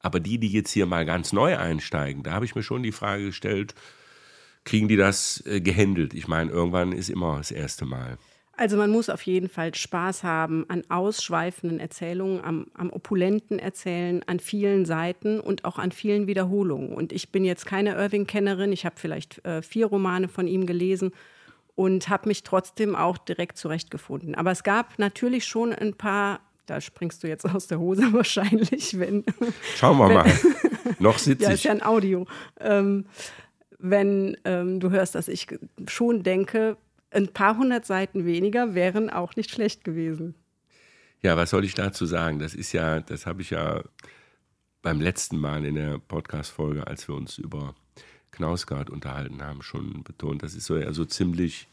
Aber 0.00 0.20
die, 0.20 0.38
die 0.38 0.50
jetzt 0.50 0.72
hier 0.72 0.86
mal 0.86 1.04
ganz 1.04 1.32
neu 1.32 1.56
einsteigen, 1.56 2.22
da 2.22 2.32
habe 2.32 2.44
ich 2.44 2.54
mir 2.54 2.62
schon 2.62 2.82
die 2.82 2.92
Frage 2.92 3.26
gestellt, 3.26 3.74
kriegen 4.64 4.88
die 4.88 4.96
das 4.96 5.44
äh, 5.46 5.60
gehandelt? 5.60 6.14
Ich 6.14 6.28
meine, 6.28 6.50
irgendwann 6.50 6.92
ist 6.92 7.10
immer 7.10 7.38
das 7.38 7.50
erste 7.50 7.84
Mal. 7.84 8.18
Also 8.62 8.76
man 8.76 8.90
muss 8.90 9.10
auf 9.10 9.22
jeden 9.22 9.48
Fall 9.48 9.74
Spaß 9.74 10.22
haben 10.22 10.66
an 10.68 10.84
ausschweifenden 10.88 11.80
Erzählungen, 11.80 12.44
am, 12.44 12.68
am, 12.74 12.90
opulenten 12.90 13.58
Erzählen, 13.58 14.22
an 14.28 14.38
vielen 14.38 14.84
Seiten 14.84 15.40
und 15.40 15.64
auch 15.64 15.80
an 15.80 15.90
vielen 15.90 16.28
Wiederholungen. 16.28 16.94
Und 16.94 17.12
ich 17.12 17.32
bin 17.32 17.44
jetzt 17.44 17.66
keine 17.66 17.96
Irving-Kennerin, 17.96 18.70
ich 18.70 18.84
habe 18.84 18.94
vielleicht 19.00 19.44
äh, 19.44 19.62
vier 19.62 19.86
Romane 19.86 20.28
von 20.28 20.46
ihm 20.46 20.64
gelesen 20.64 21.10
und 21.74 22.08
habe 22.08 22.28
mich 22.28 22.44
trotzdem 22.44 22.94
auch 22.94 23.18
direkt 23.18 23.58
zurechtgefunden. 23.58 24.36
Aber 24.36 24.52
es 24.52 24.62
gab 24.62 24.96
natürlich 24.96 25.44
schon 25.44 25.72
ein 25.72 25.94
paar 25.94 26.38
da 26.66 26.80
springst 26.80 27.24
du 27.24 27.26
jetzt 27.26 27.44
aus 27.44 27.66
der 27.66 27.80
Hose 27.80 28.04
wahrscheinlich, 28.12 28.96
wenn. 28.96 29.24
Schauen 29.74 29.98
wir 29.98 30.06
wenn, 30.06 30.14
mal. 30.14 30.32
Noch 31.00 31.18
sitze 31.18 31.42
ich. 31.42 31.48
Ja, 31.48 31.54
ist 31.54 31.64
ja 31.64 31.72
ein 31.72 31.82
Audio. 31.82 32.28
Ähm, 32.60 33.06
wenn 33.80 34.36
ähm, 34.44 34.78
du 34.78 34.90
hörst, 34.90 35.16
dass 35.16 35.26
ich 35.26 35.48
schon 35.88 36.22
denke, 36.22 36.76
ein 37.12 37.28
paar 37.28 37.56
hundert 37.56 37.84
Seiten 37.86 38.24
weniger 38.24 38.74
wären 38.74 39.10
auch 39.10 39.36
nicht 39.36 39.50
schlecht 39.50 39.84
gewesen. 39.84 40.34
Ja, 41.22 41.36
was 41.36 41.50
soll 41.50 41.64
ich 41.64 41.74
dazu 41.74 42.06
sagen? 42.06 42.38
Das 42.38 42.54
ist 42.54 42.72
ja, 42.72 43.00
das 43.00 43.26
habe 43.26 43.42
ich 43.42 43.50
ja 43.50 43.82
beim 44.82 45.00
letzten 45.00 45.38
Mal 45.38 45.64
in 45.64 45.76
der 45.76 45.98
Podcast-Folge, 45.98 46.86
als 46.86 47.06
wir 47.06 47.14
uns 47.14 47.38
über 47.38 47.74
Knausgard 48.32 48.90
unterhalten 48.90 49.42
haben, 49.42 49.62
schon 49.62 50.02
betont. 50.02 50.42
Das 50.42 50.54
ist 50.54 50.66
so 50.66 50.74
also 50.74 51.04
ziemlich 51.04 51.68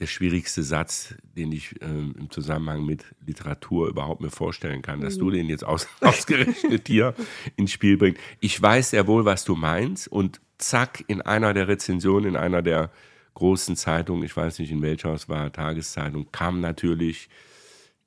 der 0.00 0.06
schwierigste 0.06 0.64
Satz, 0.64 1.14
den 1.36 1.52
ich 1.52 1.80
ähm, 1.80 2.14
im 2.18 2.30
Zusammenhang 2.30 2.84
mit 2.84 3.04
Literatur 3.24 3.88
überhaupt 3.88 4.20
mir 4.20 4.30
vorstellen 4.30 4.82
kann, 4.82 5.00
dass 5.00 5.16
mhm. 5.16 5.20
du 5.20 5.30
den 5.30 5.48
jetzt 5.48 5.64
aus, 5.64 5.86
ausgerechnet 6.00 6.88
hier 6.88 7.14
ins 7.56 7.70
Spiel 7.70 7.96
bringst. 7.96 8.20
Ich 8.40 8.60
weiß 8.60 8.90
sehr 8.90 9.06
wohl, 9.06 9.24
was 9.24 9.44
du 9.44 9.54
meinst 9.54 10.08
und 10.08 10.40
zack, 10.58 11.04
in 11.06 11.22
einer 11.22 11.54
der 11.54 11.68
Rezensionen, 11.68 12.30
in 12.30 12.36
einer 12.36 12.62
der 12.62 12.90
großen 13.34 13.76
Zeitungen, 13.76 14.24
ich 14.24 14.36
weiß 14.36 14.58
nicht 14.58 14.70
in 14.70 14.82
welcher 14.82 15.12
es 15.12 15.28
war, 15.28 15.52
Tageszeitung, 15.52 16.28
kam 16.32 16.60
natürlich, 16.60 17.28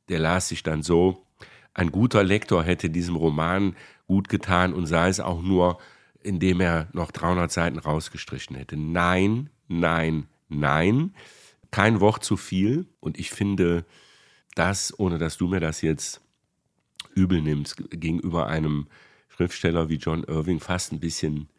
der 0.10 0.20
las 0.20 0.50
sich 0.50 0.64
dann 0.64 0.84
so, 0.84 1.24
ein 1.74 1.92
guter 1.92 2.24
Lektor 2.24 2.64
hätte 2.64 2.90
diesem 2.90 3.16
Roman 3.16 3.76
gut 4.08 4.30
getan 4.30 4.74
und 4.74 4.88
sei 4.88 5.10
es 5.10 5.20
auch 5.20 5.42
nur, 5.42 5.80
indem 6.24 6.62
er 6.62 6.88
noch 6.94 7.12
300 7.12 7.52
Seiten 7.52 7.78
rausgestrichen 7.78 8.56
hätte. 8.56 8.78
Nein, 8.78 9.50
nein, 9.68 10.28
nein 10.50 11.14
kein 11.72 12.00
Wort 12.00 12.24
zu 12.24 12.38
viel. 12.38 12.88
Und 13.00 13.20
ich 13.20 13.32
finde 13.32 13.86
das, 14.56 14.98
ohne 14.98 15.18
dass 15.18 15.38
du 15.38 15.48
mir 15.48 15.60
das 15.60 15.82
jetzt 15.82 16.22
übel 17.14 17.42
nimmst, 17.42 17.78
gegenüber 17.92 18.48
einem 18.48 18.88
Schriftsteller 19.30 19.90
wie 19.90 19.96
John 19.96 20.24
Irving 20.24 20.60
fast 20.60 20.92
ein 20.92 21.00
bisschen 21.00 21.50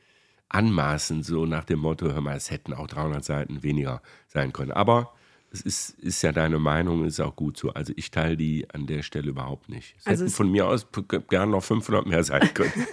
anmaßend, 0.49 1.25
so 1.25 1.47
nach 1.47 1.65
dem 1.65 1.81
Motto, 1.81 2.07
hör 2.07 2.21
mal, 2.21 2.37
es 2.37 2.51
hätten 2.51 2.73
auch 2.73 2.87
300 2.87 3.25
Seiten 3.25 3.63
weniger 3.63 4.03
sein 4.29 4.53
können. 4.53 4.73
Aber 4.73 5.13
es 5.51 5.63
ist, 5.63 5.91
ist 6.01 6.23
ja 6.23 6.33
deine 6.33 6.59
Meinung, 6.59 7.05
ist 7.05 7.21
auch 7.21 7.35
gut 7.35 7.57
so. 7.57 7.71
Also 7.71 7.93
ich 7.97 8.11
teile 8.11 8.37
die 8.37 8.67
an 8.73 8.87
der 8.87 9.03
Stelle 9.03 9.31
überhaupt 9.31 9.69
nicht. 9.69 9.95
Es 9.99 10.07
also 10.07 10.25
hätten 10.25 10.35
von 10.35 10.51
mir 10.51 10.67
aus 10.67 10.87
gerne 11.29 11.53
noch 11.53 11.65
500 11.65 12.07
mehr 12.07 12.23
sein 12.23 12.49
können. 12.55 12.87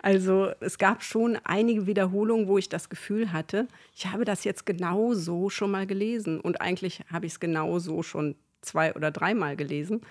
also 0.00 0.50
es 0.60 0.78
gab 0.78 1.02
schon 1.02 1.38
einige 1.44 1.86
Wiederholungen, 1.86 2.46
wo 2.46 2.58
ich 2.58 2.68
das 2.68 2.88
Gefühl 2.88 3.32
hatte, 3.32 3.66
ich 3.94 4.06
habe 4.06 4.24
das 4.24 4.44
jetzt 4.44 4.64
genau 4.64 5.14
so 5.14 5.50
schon 5.50 5.72
mal 5.72 5.86
gelesen. 5.86 6.40
Und 6.40 6.60
eigentlich 6.60 7.02
habe 7.12 7.26
ich 7.26 7.32
es 7.32 7.40
genau 7.40 7.78
so 7.78 8.02
schon 8.02 8.36
zwei 8.62 8.94
oder 8.94 9.10
dreimal 9.10 9.56
gelesen. 9.56 10.02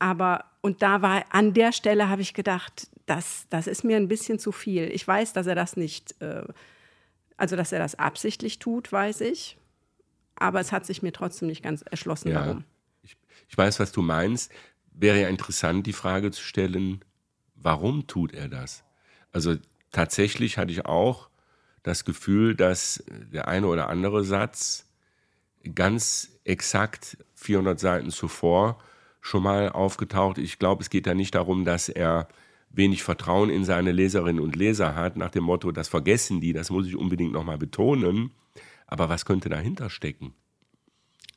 Aber, 0.00 0.44
und 0.60 0.82
da 0.82 1.02
war, 1.02 1.24
an 1.30 1.54
der 1.54 1.72
Stelle 1.72 2.08
habe 2.08 2.22
ich 2.22 2.34
gedacht, 2.34 2.88
das, 3.06 3.46
das 3.50 3.66
ist 3.66 3.84
mir 3.84 3.96
ein 3.96 4.08
bisschen 4.08 4.38
zu 4.38 4.52
viel. 4.52 4.84
Ich 4.90 5.06
weiß, 5.06 5.32
dass 5.32 5.46
er 5.46 5.54
das 5.54 5.76
nicht, 5.76 6.20
äh, 6.20 6.42
also 7.36 7.56
dass 7.56 7.72
er 7.72 7.78
das 7.78 7.94
absichtlich 7.96 8.58
tut, 8.58 8.90
weiß 8.92 9.20
ich. 9.22 9.58
Aber 10.36 10.60
es 10.60 10.72
hat 10.72 10.86
sich 10.86 11.02
mir 11.02 11.12
trotzdem 11.12 11.48
nicht 11.48 11.62
ganz 11.62 11.82
erschlossen, 11.82 12.30
Ja. 12.30 12.40
warum. 12.40 12.64
Ich, 13.02 13.16
ich 13.48 13.56
weiß, 13.58 13.78
was 13.80 13.92
du 13.92 14.02
meinst. 14.02 14.50
Wäre 14.92 15.20
ja 15.20 15.28
interessant, 15.28 15.86
die 15.86 15.92
Frage 15.92 16.30
zu 16.30 16.42
stellen, 16.42 17.04
warum 17.54 18.06
tut 18.06 18.32
er 18.32 18.48
das? 18.48 18.84
Also 19.32 19.56
tatsächlich 19.90 20.56
hatte 20.58 20.72
ich 20.72 20.86
auch 20.86 21.28
das 21.82 22.04
Gefühl, 22.04 22.54
dass 22.54 23.04
der 23.08 23.48
eine 23.48 23.66
oder 23.66 23.88
andere 23.88 24.24
Satz 24.24 24.86
ganz 25.74 26.30
exakt 26.44 27.18
400 27.34 27.78
Seiten 27.78 28.10
zuvor 28.10 28.80
schon 29.20 29.42
mal 29.42 29.70
aufgetaucht. 29.70 30.38
Ich 30.38 30.58
glaube, 30.58 30.82
es 30.82 30.90
geht 30.90 31.06
da 31.06 31.14
nicht 31.14 31.34
darum, 31.34 31.64
dass 31.64 31.88
er 31.88 32.28
wenig 32.76 33.02
Vertrauen 33.02 33.50
in 33.50 33.64
seine 33.64 33.92
Leserinnen 33.92 34.42
und 34.42 34.56
Leser 34.56 34.94
hat, 34.94 35.16
nach 35.16 35.30
dem 35.30 35.44
Motto, 35.44 35.72
das 35.72 35.88
vergessen 35.88 36.40
die, 36.40 36.52
das 36.52 36.70
muss 36.70 36.86
ich 36.86 36.96
unbedingt 36.96 37.32
nochmal 37.32 37.58
betonen. 37.58 38.32
Aber 38.86 39.08
was 39.08 39.24
könnte 39.24 39.48
dahinter 39.48 39.90
stecken? 39.90 40.34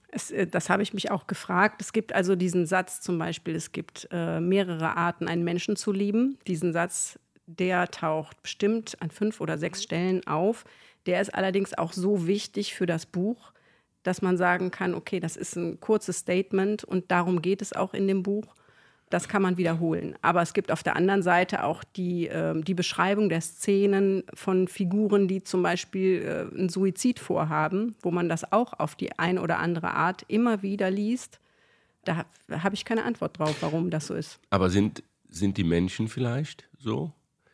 Es, 0.09 0.31
äh, 0.31 0.47
das 0.47 0.69
habe 0.69 0.83
ich 0.83 0.93
mich 0.93 1.11
auch 1.11 1.27
gefragt. 1.27 1.81
Es 1.81 1.93
gibt 1.93 2.13
also 2.13 2.35
diesen 2.35 2.65
Satz 2.65 3.01
zum 3.01 3.17
Beispiel, 3.17 3.55
es 3.55 3.71
gibt 3.71 4.07
äh, 4.11 4.39
mehrere 4.39 4.95
Arten, 4.95 5.27
einen 5.27 5.43
Menschen 5.43 5.75
zu 5.75 5.91
lieben. 5.91 6.37
Diesen 6.47 6.73
Satz, 6.73 7.19
der 7.45 7.89
taucht 7.89 8.41
bestimmt 8.41 9.01
an 9.01 9.11
fünf 9.11 9.41
oder 9.41 9.57
sechs 9.57 9.83
Stellen 9.83 10.25
auf. 10.27 10.65
Der 11.05 11.21
ist 11.21 11.33
allerdings 11.33 11.73
auch 11.77 11.93
so 11.93 12.27
wichtig 12.27 12.73
für 12.73 12.85
das 12.85 13.05
Buch, 13.05 13.53
dass 14.03 14.21
man 14.21 14.37
sagen 14.37 14.71
kann, 14.71 14.93
okay, 14.93 15.19
das 15.19 15.37
ist 15.37 15.55
ein 15.55 15.79
kurzes 15.79 16.17
Statement 16.17 16.83
und 16.83 17.11
darum 17.11 17.41
geht 17.41 17.61
es 17.61 17.73
auch 17.73 17.93
in 17.93 18.07
dem 18.07 18.23
Buch. 18.23 18.55
Das 19.09 19.29
kann 19.29 19.41
man 19.41 19.55
wiederholen. 19.57 20.15
Aber 20.21 20.41
es 20.41 20.53
gibt 20.53 20.69
auf 20.69 20.83
der 20.83 20.97
anderen 20.97 21.23
Seite 21.23 21.63
auch 21.63 21.83
die, 21.85 22.27
ähm, 22.27 22.65
die 22.65 22.73
Beschreibung 22.73 23.29
der 23.29 23.39
Szenen 23.39 24.23
von 24.33 24.67
Figuren, 24.67 25.29
die 25.29 25.43
zum 25.43 25.63
Beispiel 25.63 26.21
äh, 26.51 26.53
einen 26.57 26.67
Suizid 26.67 27.19
vorhaben, 27.19 27.95
wo 28.01 28.11
man 28.11 28.27
das 28.27 28.51
auch 28.51 28.73
auf 28.79 28.95
die 28.95 29.17
eine 29.17 29.41
oder 29.41 29.59
andere 29.59 29.91
Art 29.93 30.25
immer 30.27 30.61
wieder 30.61 30.91
liest. 30.91 31.39
Da 32.03 32.17
ha- 32.17 32.25
habe 32.63 32.75
ich 32.75 32.83
keine 32.83 33.05
Antwort 33.05 33.39
drauf, 33.39 33.55
warum 33.61 33.89
das 33.89 34.07
so 34.07 34.13
ist. 34.13 34.39
Aber 34.49 34.69
sind, 34.69 35.03
sind 35.29 35.57
die 35.57 35.63
Menschen 35.63 36.09
vielleicht 36.09 36.67
so? 36.77 37.13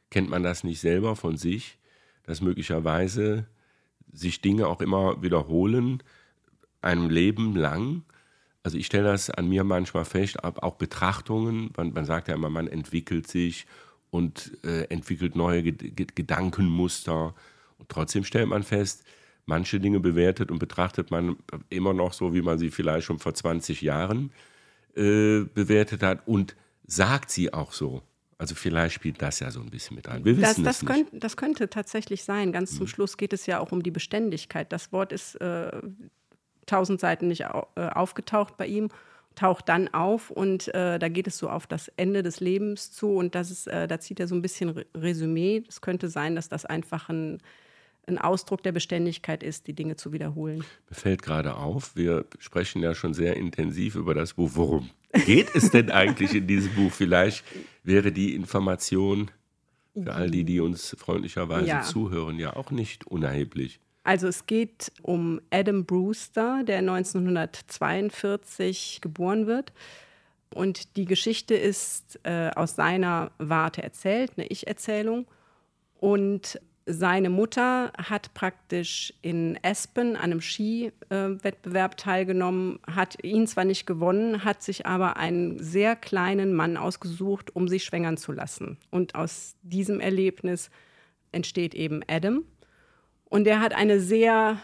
Kennt 0.09 0.29
man 0.29 0.41
das 0.41 0.63
nicht 0.63 0.79
selber 0.79 1.15
von 1.15 1.37
sich, 1.37 1.77
dass 2.23 2.41
möglicherweise 2.41 3.45
sich 4.11 4.41
Dinge 4.41 4.67
auch 4.67 4.81
immer 4.81 5.21
wiederholen, 5.21 6.01
einem 6.81 7.09
Leben 7.11 7.55
lang? 7.55 8.03
Also 8.63 8.77
ich 8.77 8.85
stelle 8.85 9.03
das 9.05 9.29
an 9.29 9.49
mir 9.49 9.63
manchmal 9.65 10.05
fest, 10.05 10.41
auch 10.43 10.75
Betrachtungen, 10.75 11.71
man, 11.75 11.91
man 11.93 12.05
sagt 12.05 12.29
ja 12.29 12.35
immer, 12.35 12.49
man 12.49 12.67
entwickelt 12.67 13.27
sich 13.27 13.65
und 14.09 14.57
äh, 14.63 14.83
entwickelt 14.85 15.35
neue 15.35 15.63
Ged 15.63 15.81
Ged- 15.97 16.15
Gedankenmuster. 16.15 17.35
Und 17.77 17.89
trotzdem 17.89 18.23
stellt 18.23 18.47
man 18.47 18.63
fest, 18.63 19.03
manche 19.45 19.79
Dinge 19.81 19.99
bewertet 19.99 20.49
und 20.51 20.59
betrachtet 20.59 21.11
man 21.11 21.35
immer 21.69 21.93
noch 21.93 22.13
so, 22.13 22.33
wie 22.33 22.41
man 22.41 22.57
sie 22.57 22.71
vielleicht 22.71 23.05
schon 23.05 23.19
vor 23.19 23.33
20 23.33 23.81
Jahren 23.81 24.31
äh, 24.95 25.41
bewertet 25.41 26.01
hat 26.03 26.25
und 26.25 26.55
sagt 26.87 27.31
sie 27.31 27.53
auch 27.53 27.73
so. 27.73 28.01
Also 28.37 28.55
vielleicht 28.55 28.95
spielt 28.95 29.21
das 29.21 29.39
ja 29.39 29.51
so 29.51 29.61
ein 29.61 29.69
bisschen 29.69 29.95
mit 29.95 30.07
ein. 30.07 30.23
Wir 30.23 30.35
Das, 30.35 30.51
wissen 30.51 30.63
das, 30.63 30.77
es 30.77 30.83
nicht. 30.83 30.89
Mhm. 30.89 31.09
könnt, 31.09 31.23
das 31.23 31.37
könnte 31.37 31.69
tatsächlich 31.69 32.23
sein. 32.23 32.51
Ganz 32.51 32.75
zum 32.75 32.87
Schluss 32.87 33.17
geht 33.17 33.33
es 33.33 33.45
ja 33.45 33.59
auch 33.59 33.71
um 33.71 33.83
die 33.83 33.91
Beständigkeit. 33.91 34.71
Das 34.71 34.91
Wort 34.91 35.11
ist 35.11 35.35
äh, 35.35 35.71
tausend 36.65 36.99
Seiten 36.99 37.27
nicht 37.27 37.41
äh, 37.41 37.47
aufgetaucht 37.89 38.57
bei 38.57 38.67
ihm, 38.67 38.89
taucht 39.35 39.67
dann 39.69 39.93
auf 39.93 40.29
und 40.29 40.67
äh, 40.75 40.99
da 40.99 41.09
geht 41.09 41.27
es 41.27 41.37
so 41.37 41.49
auf 41.49 41.65
das 41.67 41.87
Ende 41.97 42.21
des 42.23 42.39
Lebens 42.39 42.91
zu 42.91 43.15
und 43.15 43.35
das 43.35 43.49
ist, 43.51 43.67
äh, 43.67 43.87
da 43.87 43.99
zieht 43.99 44.19
er 44.19 44.27
so 44.27 44.35
ein 44.35 44.41
bisschen 44.41 44.69
Re 44.69 44.85
Resümee. 44.95 45.63
Es 45.67 45.81
könnte 45.81 46.07
sein, 46.09 46.35
dass 46.35 46.49
das 46.49 46.65
einfach 46.65 47.09
ein, 47.09 47.39
ein 48.05 48.17
Ausdruck 48.19 48.61
der 48.63 48.73
Beständigkeit 48.73 49.41
ist, 49.43 49.65
die 49.67 49.73
Dinge 49.73 49.95
zu 49.95 50.11
wiederholen. 50.11 50.63
Mir 50.89 50.95
fällt 50.95 51.21
gerade 51.23 51.55
auf, 51.55 51.95
wir 51.95 52.25
sprechen 52.37 52.83
ja 52.83 52.93
schon 52.93 53.13
sehr 53.13 53.35
intensiv 53.37 53.95
über 53.95 54.13
das 54.13 54.33
Buch. 54.35 54.51
Worum 54.53 54.89
geht 55.25 55.55
es 55.55 55.71
denn 55.71 55.89
eigentlich 55.89 56.35
in 56.35 56.45
diesem 56.45 56.75
Buch? 56.75 56.91
Vielleicht 56.91 57.43
wäre 57.83 58.11
die 58.11 58.35
Information 58.35 59.31
für 59.95 60.13
all 60.13 60.29
die, 60.29 60.43
die 60.43 60.59
uns 60.59 60.95
freundlicherweise 60.99 61.67
Ja. 61.67 61.81
zuhören, 61.81 62.39
ja 62.39 62.55
auch 62.55 62.71
nicht 62.71 63.05
unerheblich. 63.07 63.79
Also 64.03 64.27
es 64.27 64.45
geht 64.45 64.91
um 65.01 65.41
Adam 65.49 65.85
Brewster, 65.85 66.63
der 66.63 66.77
1942 66.79 68.99
geboren 69.01 69.47
wird. 69.47 69.71
Und 70.53 70.97
die 70.97 71.05
Geschichte 71.05 71.55
ist 71.55 72.19
äh, 72.23 72.51
aus 72.55 72.75
seiner 72.75 73.31
Warte 73.37 73.81
erzählt, 73.81 74.33
eine 74.35 74.47
Ich-Erzählung. 74.47 75.25
Und 75.99 76.59
seine 76.85 77.29
Mutter 77.29 77.93
hat 77.97 78.33
praktisch 78.33 79.13
in 79.21 79.57
Aspen 79.63 80.17
an 80.17 80.31
einem 80.31 80.41
Skiwettbewerb 80.41 81.95
teilgenommen, 81.95 82.79
hat 82.85 83.23
ihn 83.23 83.47
zwar 83.47 83.63
nicht 83.63 83.85
gewonnen, 83.85 84.43
hat 84.43 84.61
sich 84.61 84.85
aber 84.85 85.15
einen 85.15 85.63
sehr 85.63 85.95
kleinen 85.95 86.53
Mann 86.53 86.75
ausgesucht, 86.75 87.55
um 87.55 87.69
sich 87.69 87.85
schwängern 87.85 88.17
zu 88.17 88.33
lassen. 88.33 88.77
Und 88.91 89.15
aus 89.15 89.55
diesem 89.61 90.01
Erlebnis 90.01 90.69
entsteht 91.31 91.73
eben 91.73 92.01
Adam. 92.07 92.43
Und 93.33 93.47
er 93.47 93.61
hat 93.61 93.73
ein 93.73 93.99
sehr 93.99 94.59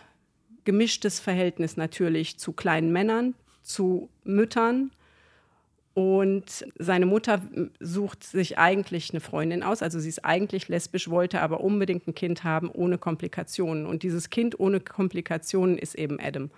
gemischtes 0.63 1.19
Verhältnis 1.19 1.75
natürlich 1.75 2.37
zu 2.37 2.53
kleinen 2.53 2.91
Männern, 2.91 3.33
zu 3.63 4.09
Müttern. 4.23 4.91
Und 5.95 6.67
seine 6.77 7.07
Mutter 7.07 7.41
sucht 7.79 8.23
sich 8.23 8.59
eigentlich 8.59 9.09
eine 9.09 9.21
Freundin 9.21 9.63
aus. 9.63 9.81
Also 9.81 9.99
sie 9.99 10.09
ist 10.09 10.23
eigentlich 10.23 10.67
lesbisch, 10.67 11.09
wollte 11.09 11.41
aber 11.41 11.61
unbedingt 11.61 12.07
ein 12.07 12.13
Kind 12.13 12.43
haben 12.43 12.69
ohne 12.69 12.99
Komplikationen. 12.99 13.87
Und 13.87 14.03
dieses 14.03 14.29
Kind 14.29 14.59
ohne 14.59 14.81
Komplikationen 14.81 15.79
ist 15.79 15.95
eben 15.95 16.19
Adam. 16.19 16.51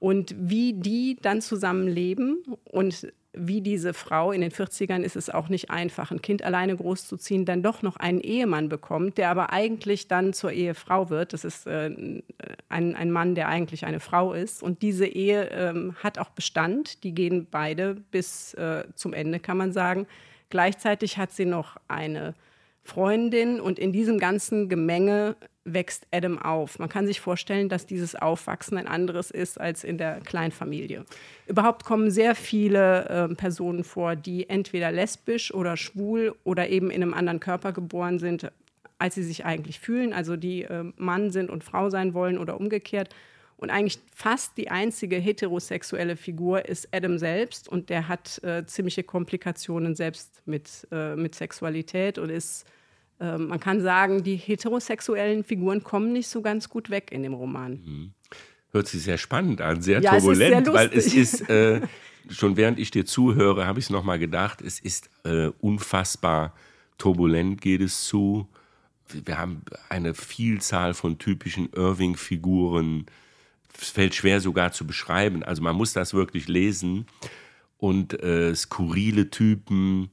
Und 0.00 0.34
wie 0.36 0.72
die 0.72 1.18
dann 1.22 1.40
zusammenleben 1.40 2.42
und 2.64 3.12
wie 3.32 3.60
diese 3.60 3.92
Frau 3.92 4.32
in 4.32 4.40
den 4.40 4.50
40ern 4.50 5.02
ist 5.02 5.16
es 5.16 5.28
auch 5.28 5.48
nicht 5.48 5.70
einfach, 5.70 6.10
ein 6.10 6.22
Kind 6.22 6.42
alleine 6.42 6.76
großzuziehen, 6.76 7.44
dann 7.44 7.62
doch 7.62 7.82
noch 7.82 7.96
einen 7.96 8.20
Ehemann 8.20 8.68
bekommt, 8.68 9.18
der 9.18 9.30
aber 9.30 9.52
eigentlich 9.52 10.08
dann 10.08 10.32
zur 10.32 10.52
Ehefrau 10.52 11.10
wird. 11.10 11.32
Das 11.32 11.44
ist 11.44 11.66
äh, 11.66 11.90
ein, 12.68 12.96
ein 12.96 13.10
Mann, 13.10 13.34
der 13.34 13.48
eigentlich 13.48 13.84
eine 13.84 14.00
Frau 14.00 14.32
ist. 14.32 14.62
Und 14.62 14.82
diese 14.82 15.06
Ehe 15.06 15.50
ähm, 15.50 15.94
hat 16.02 16.18
auch 16.18 16.30
Bestand. 16.30 17.04
Die 17.04 17.14
gehen 17.14 17.46
beide 17.50 17.94
bis 17.94 18.54
äh, 18.54 18.84
zum 18.94 19.12
Ende, 19.12 19.40
kann 19.40 19.58
man 19.58 19.72
sagen. 19.72 20.06
Gleichzeitig 20.48 21.18
hat 21.18 21.32
sie 21.32 21.44
noch 21.44 21.76
eine 21.86 22.34
Freundin 22.82 23.60
und 23.60 23.78
in 23.78 23.92
diesem 23.92 24.18
ganzen 24.18 24.70
Gemenge 24.70 25.36
wächst 25.74 26.06
Adam 26.10 26.38
auf. 26.38 26.78
Man 26.78 26.88
kann 26.88 27.06
sich 27.06 27.20
vorstellen, 27.20 27.68
dass 27.68 27.86
dieses 27.86 28.14
Aufwachsen 28.14 28.78
ein 28.78 28.86
anderes 28.86 29.30
ist 29.30 29.60
als 29.60 29.84
in 29.84 29.98
der 29.98 30.20
Kleinfamilie. 30.20 31.04
Überhaupt 31.46 31.84
kommen 31.84 32.10
sehr 32.10 32.34
viele 32.34 33.08
äh, 33.08 33.34
Personen 33.34 33.84
vor, 33.84 34.16
die 34.16 34.48
entweder 34.48 34.92
lesbisch 34.92 35.52
oder 35.52 35.76
schwul 35.76 36.34
oder 36.44 36.68
eben 36.68 36.90
in 36.90 37.02
einem 37.02 37.14
anderen 37.14 37.40
Körper 37.40 37.72
geboren 37.72 38.18
sind, 38.18 38.50
als 38.98 39.14
sie 39.14 39.22
sich 39.22 39.44
eigentlich 39.44 39.80
fühlen, 39.80 40.12
also 40.12 40.36
die 40.36 40.64
äh, 40.64 40.84
Mann 40.96 41.30
sind 41.30 41.50
und 41.50 41.64
Frau 41.64 41.90
sein 41.90 42.14
wollen 42.14 42.38
oder 42.38 42.58
umgekehrt. 42.58 43.14
Und 43.56 43.70
eigentlich 43.70 43.98
fast 44.14 44.56
die 44.56 44.70
einzige 44.70 45.16
heterosexuelle 45.16 46.16
Figur 46.16 46.66
ist 46.66 46.88
Adam 46.92 47.18
selbst 47.18 47.68
und 47.68 47.90
der 47.90 48.06
hat 48.06 48.42
äh, 48.44 48.64
ziemliche 48.66 49.02
Komplikationen 49.02 49.96
selbst 49.96 50.42
mit, 50.46 50.86
äh, 50.92 51.16
mit 51.16 51.34
Sexualität 51.34 52.18
und 52.18 52.30
ist 52.30 52.66
ähm, 53.20 53.48
man 53.48 53.60
kann 53.60 53.80
sagen, 53.80 54.22
die 54.22 54.36
heterosexuellen 54.36 55.44
Figuren 55.44 55.82
kommen 55.82 56.12
nicht 56.12 56.28
so 56.28 56.42
ganz 56.42 56.68
gut 56.68 56.90
weg 56.90 57.10
in 57.10 57.22
dem 57.22 57.34
Roman. 57.34 58.12
Hört 58.70 58.86
sich 58.86 59.02
sehr 59.02 59.18
spannend 59.18 59.60
an, 59.60 59.82
sehr 59.82 60.00
Ja, 60.00 60.12
turbulent, 60.12 60.66
sehr 60.66 60.74
weil 60.74 60.90
es 60.92 61.14
ist, 61.14 61.48
äh, 61.48 61.80
schon 62.28 62.56
während 62.56 62.78
ich 62.78 62.90
dir 62.90 63.06
zuhöre, 63.06 63.66
habe 63.66 63.78
ich 63.78 63.86
es 63.86 63.90
nochmal 63.90 64.18
gedacht, 64.18 64.60
es 64.60 64.78
ist 64.78 65.10
äh, 65.24 65.50
unfassbar 65.60 66.54
turbulent 66.98 67.60
geht 67.60 67.80
es 67.80 68.04
zu. 68.04 68.48
Wir 69.08 69.38
haben 69.38 69.62
eine 69.88 70.12
Vielzahl 70.12 70.92
von 70.92 71.18
typischen 71.18 71.70
Irving-Figuren. 71.72 73.06
Es 73.80 73.90
fällt 73.90 74.14
schwer 74.14 74.40
sogar 74.40 74.72
zu 74.72 74.86
beschreiben. 74.86 75.42
Also 75.42 75.62
man 75.62 75.76
muss 75.76 75.94
das 75.94 76.12
wirklich 76.12 76.48
lesen. 76.48 77.06
Und 77.78 78.20
äh, 78.22 78.54
skurrile 78.54 79.30
Typen. 79.30 80.10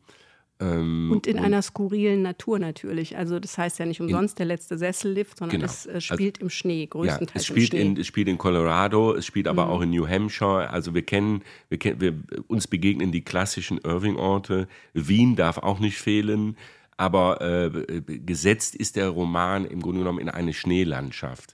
Ähm, 0.60 1.12
Und 1.12 1.28
in 1.28 1.38
einer 1.38 1.62
skurrilen 1.62 2.22
Natur 2.22 2.60
natürlich. 2.60 3.18
Also 3.18 3.40
das 3.40 3.58
heißt 3.58 3.78
ja 3.80 3.86
nicht 3.86 4.00
umsonst 4.00 4.40
der 4.40 4.46
letzte 4.46 4.78
Sessellift, 4.78 5.38
sondern 5.38 5.60
Genau. 5.60 5.70
es 5.72 5.86
äh, 5.86 6.00
spielt 6.00 6.38
im 6.38 6.50
Schnee, 6.50 6.82
Ja, 6.84 6.88
größtenteils 6.90 7.42
es 7.42 7.46
spielt, 7.46 7.74
im 7.74 7.80
Schnee. 7.80 7.88
in, 7.92 7.98
es 7.98 8.08
spielt 8.08 8.28
in 8.30 8.38
Colorado, 8.38 9.14
es 9.16 9.26
spielt 9.26 9.48
Mhm. 9.48 9.50
aber 9.50 9.70
auch 9.70 9.82
in 9.82 9.90
New 9.90 10.08
Hampshire. 10.08 10.70
Also 10.70 10.94
wir 10.94 11.02
kennen, 11.02 11.42
wir 11.68 11.78
kennen, 11.78 12.00
wir, 12.00 12.14
uns 12.48 12.68
begegnen 12.68 13.12
die 13.12 13.22
klassischen 13.24 13.80
Irving-Orte. 13.80 14.68
Wien 14.94 15.36
darf 15.36 15.58
auch 15.58 15.80
nicht 15.80 15.98
fehlen. 15.98 16.56
Aber 16.98 17.42
äh, 17.42 18.02
gesetzt 18.26 18.76
ist 18.76 18.96
der 18.96 19.10
Roman 19.10 19.66
im 19.66 19.82
Grunde 19.82 20.00
genommen 20.00 20.20
in 20.20 20.30
eine 20.30 20.54
Schneelandschaft. 20.54 21.54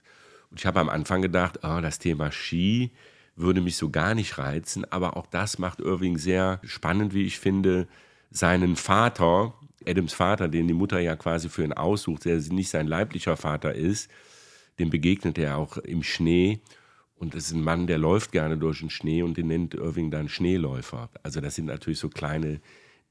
Und 0.52 0.60
ich 0.60 0.66
habe 0.66 0.78
am 0.78 0.88
Anfang 0.88 1.22
gedacht, 1.22 1.58
oh, 1.64 1.80
das 1.82 1.98
Thema 1.98 2.30
Ski, 2.30 2.92
würde 3.34 3.60
mich 3.60 3.76
so 3.76 3.90
gar 3.90 4.14
nicht 4.14 4.38
reizen. 4.38 4.84
Aber 4.92 5.16
auch 5.16 5.26
das 5.26 5.58
macht 5.58 5.80
Irving 5.80 6.18
sehr 6.18 6.60
spannend, 6.62 7.14
wie 7.14 7.24
ich 7.24 7.40
finde. 7.40 7.88
Seinen 8.32 8.76
Vater, 8.76 9.54
Adams 9.86 10.14
Vater, 10.14 10.48
den 10.48 10.66
die 10.66 10.74
Mutter 10.74 10.98
ja 11.00 11.16
quasi 11.16 11.48
für 11.48 11.64
ihn 11.64 11.72
aussucht, 11.72 12.24
der 12.24 12.38
nicht 12.38 12.70
sein 12.70 12.86
leiblicher 12.86 13.36
Vater 13.36 13.74
ist, 13.74 14.10
dem 14.78 14.90
begegnet 14.90 15.38
er 15.38 15.58
auch 15.58 15.76
im 15.76 16.02
Schnee. 16.02 16.60
Und 17.14 17.34
das 17.34 17.46
ist 17.46 17.52
ein 17.52 17.62
Mann, 17.62 17.86
der 17.86 17.98
läuft 17.98 18.32
gerne 18.32 18.56
durch 18.56 18.80
den 18.80 18.90
Schnee 18.90 19.22
und 19.22 19.36
den 19.36 19.46
nennt 19.48 19.74
Irving 19.74 20.10
dann 20.10 20.28
Schneeläufer. 20.28 21.10
Also 21.22 21.40
das 21.40 21.54
sind 21.54 21.66
natürlich 21.66 21.98
so 21.98 22.08
kleine 22.08 22.60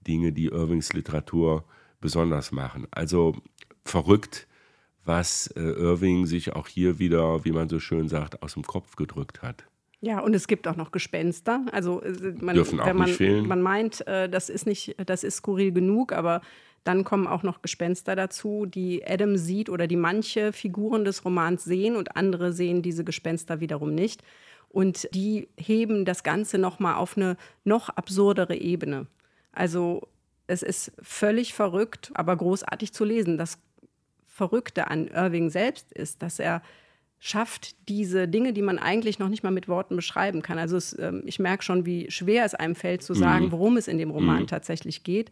Dinge, 0.06 0.34
die 0.34 0.48
Irvings 0.48 0.94
Literatur 0.94 1.64
besonders 2.02 2.52
machen. 2.52 2.88
Also 2.92 3.36
verrückt, 3.86 4.48
was 5.06 5.48
äh, 5.56 5.62
Irving 5.62 6.26
sich 6.26 6.54
auch 6.54 6.68
hier 6.68 7.00
wieder, 7.00 7.46
wie 7.46 7.52
man 7.52 7.70
so 7.70 7.80
schön 7.80 8.10
sagt, 8.10 8.42
aus 8.44 8.54
dem 8.54 8.64
Kopf 8.64 8.96
gedrückt 8.96 9.42
hat. 9.42 9.66
Ja, 10.02 10.20
und 10.20 10.36
es 10.36 10.48
gibt 10.48 10.68
auch 10.68 10.76
noch 10.76 10.92
Gespenster. 10.92 11.64
Also 11.72 12.02
äh, 12.02 12.34
man, 12.40 12.56
Dürfen 12.56 12.80
auch 12.80 12.88
wenn 12.88 12.98
man, 12.98 13.08
nicht 13.08 13.18
fehlen. 13.18 13.48
man 13.48 13.62
meint, 13.62 14.06
äh, 14.08 14.28
das 14.28 14.50
ist 14.50 14.66
nicht, 14.66 14.96
das 15.06 15.24
ist 15.24 15.38
skurril 15.38 15.72
genug, 15.72 16.12
aber 16.12 16.42
dann 16.84 17.04
kommen 17.04 17.28
auch 17.28 17.44
noch 17.44 17.62
Gespenster 17.62 18.16
dazu, 18.16 18.66
die 18.66 19.06
Adam 19.06 19.38
sieht 19.38 19.70
oder 19.70 19.86
die 19.86 19.96
manche 19.96 20.52
Figuren 20.52 21.06
des 21.06 21.24
Romans 21.24 21.64
sehen 21.64 21.96
und 21.96 22.16
andere 22.16 22.52
sehen 22.52 22.82
diese 22.82 23.04
Gespenster 23.04 23.60
wiederum 23.60 23.94
nicht. 23.94 24.24
Und 24.70 25.08
die 25.14 25.50
heben 25.58 26.06
das 26.06 26.24
Ganze 26.24 26.58
nochmal 26.58 26.96
auf 26.96 27.18
eine 27.18 27.38
noch 27.64 27.90
absurdere 27.90 28.56
Ebene. 28.56 29.06
Also 29.52 30.08
es 30.48 30.64
ist 30.64 30.92
völlig 31.02 31.54
verrückt, 31.54 32.12
aber 32.16 32.36
großartig 32.36 32.94
zu 32.94 33.06
lesen. 33.06 33.38
Das 33.38 33.60
Verrückte 34.28 34.90
an 34.90 35.08
Irving 35.08 35.52
selbst 35.52 35.92
ist, 35.92 36.24
dass 36.24 36.40
er 36.40 36.64
schafft, 37.24 37.76
diese 37.88 38.28
Dinge, 38.28 38.52
die 38.52 38.64
man 38.64 38.80
eigentlich 38.80 39.20
noch 39.20 39.30
nicht 39.30 39.44
mal 39.44 39.52
mit 39.52 39.68
Worten 39.68 39.96
beschreiben 39.96 40.42
kann. 40.42 40.58
Also 40.58 40.76
es, 40.76 40.94
äh, 40.94 41.14
ich 41.26 41.38
merke 41.38 41.64
schon, 41.64 41.86
wie 41.86 42.10
schwer 42.10 42.44
es 42.46 42.56
einem 42.56 42.74
fällt 42.74 43.04
zu 43.04 43.14
sagen, 43.14 43.46
mhm. 43.46 43.52
worum 43.52 43.78
es 43.78 43.88
in 43.88 44.00
dem 44.00 44.10
Roman 44.10 44.42
mhm. 44.42 44.48
tatsächlich 44.48 45.04
geht. 45.04 45.30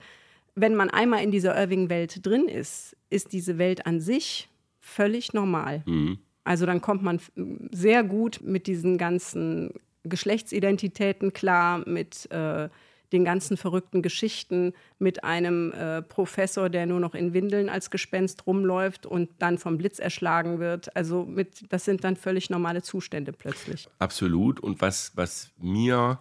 Wenn 0.53 0.75
man 0.75 0.91
einmal 0.91 1.23
in 1.23 1.31
dieser 1.31 1.59
Irving-Welt 1.59 2.23
drin 2.25 2.47
ist, 2.47 2.95
ist 3.09 3.33
diese 3.33 3.57
Welt 3.57 3.87
an 3.87 3.99
sich 3.99 4.49
völlig 4.79 5.33
normal. 5.33 5.81
Mhm. 5.87 6.19
Also 6.43 6.67
dann 6.67 6.79
kommt 6.79 7.01
man 7.01 7.19
sehr 7.71 8.03
gut 8.03 8.39
mit 8.43 8.67
diesen 8.67 8.99
ganzen 8.99 9.73
Geschlechtsidentitäten 10.03 11.33
klar, 11.33 11.83
mit 11.87 12.29
äh, 12.31 12.69
den 13.11 13.25
ganzen 13.25 13.57
verrückten 13.57 14.01
Geschichten 14.01 14.73
mit 14.99 15.23
einem 15.23 15.71
äh, 15.71 16.01
Professor, 16.01 16.69
der 16.69 16.85
nur 16.85 16.99
noch 16.99 17.15
in 17.15 17.33
Windeln 17.33 17.69
als 17.69 17.89
Gespenst 17.89 18.45
rumläuft 18.45 19.05
und 19.05 19.29
dann 19.39 19.57
vom 19.57 19.77
Blitz 19.77 19.99
erschlagen 19.99 20.59
wird. 20.59 20.95
Also 20.95 21.25
mit, 21.25 21.71
das 21.71 21.85
sind 21.85 22.03
dann 22.03 22.15
völlig 22.15 22.49
normale 22.49 22.81
Zustände 22.81 23.33
plötzlich. 23.33 23.87
Absolut. 23.99 24.59
Und 24.59 24.81
was, 24.81 25.13
was 25.15 25.51
mir 25.57 26.19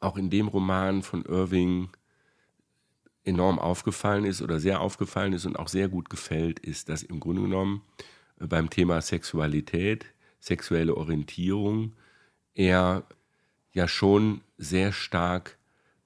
auch 0.00 0.16
in 0.16 0.30
dem 0.30 0.48
Roman 0.48 1.02
von 1.02 1.24
Irving 1.24 1.90
enorm 3.24 3.58
aufgefallen 3.58 4.24
ist 4.24 4.42
oder 4.42 4.60
sehr 4.60 4.80
aufgefallen 4.80 5.32
ist 5.32 5.44
und 5.46 5.58
auch 5.58 5.68
sehr 5.68 5.88
gut 5.88 6.08
gefällt, 6.08 6.58
ist, 6.60 6.88
dass 6.88 7.02
im 7.02 7.20
Grunde 7.20 7.42
genommen 7.42 7.82
äh, 8.40 8.46
beim 8.46 8.70
Thema 8.70 9.00
Sexualität, 9.00 10.06
sexuelle 10.38 10.96
Orientierung, 10.96 11.94
er 12.54 13.04
ja 13.72 13.86
schon 13.86 14.40
sehr 14.56 14.92
stark 14.92 15.58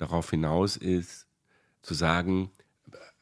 darauf 0.04 0.30
hinaus 0.30 0.76
ist, 0.76 1.26
zu 1.82 1.94
sagen, 1.94 2.50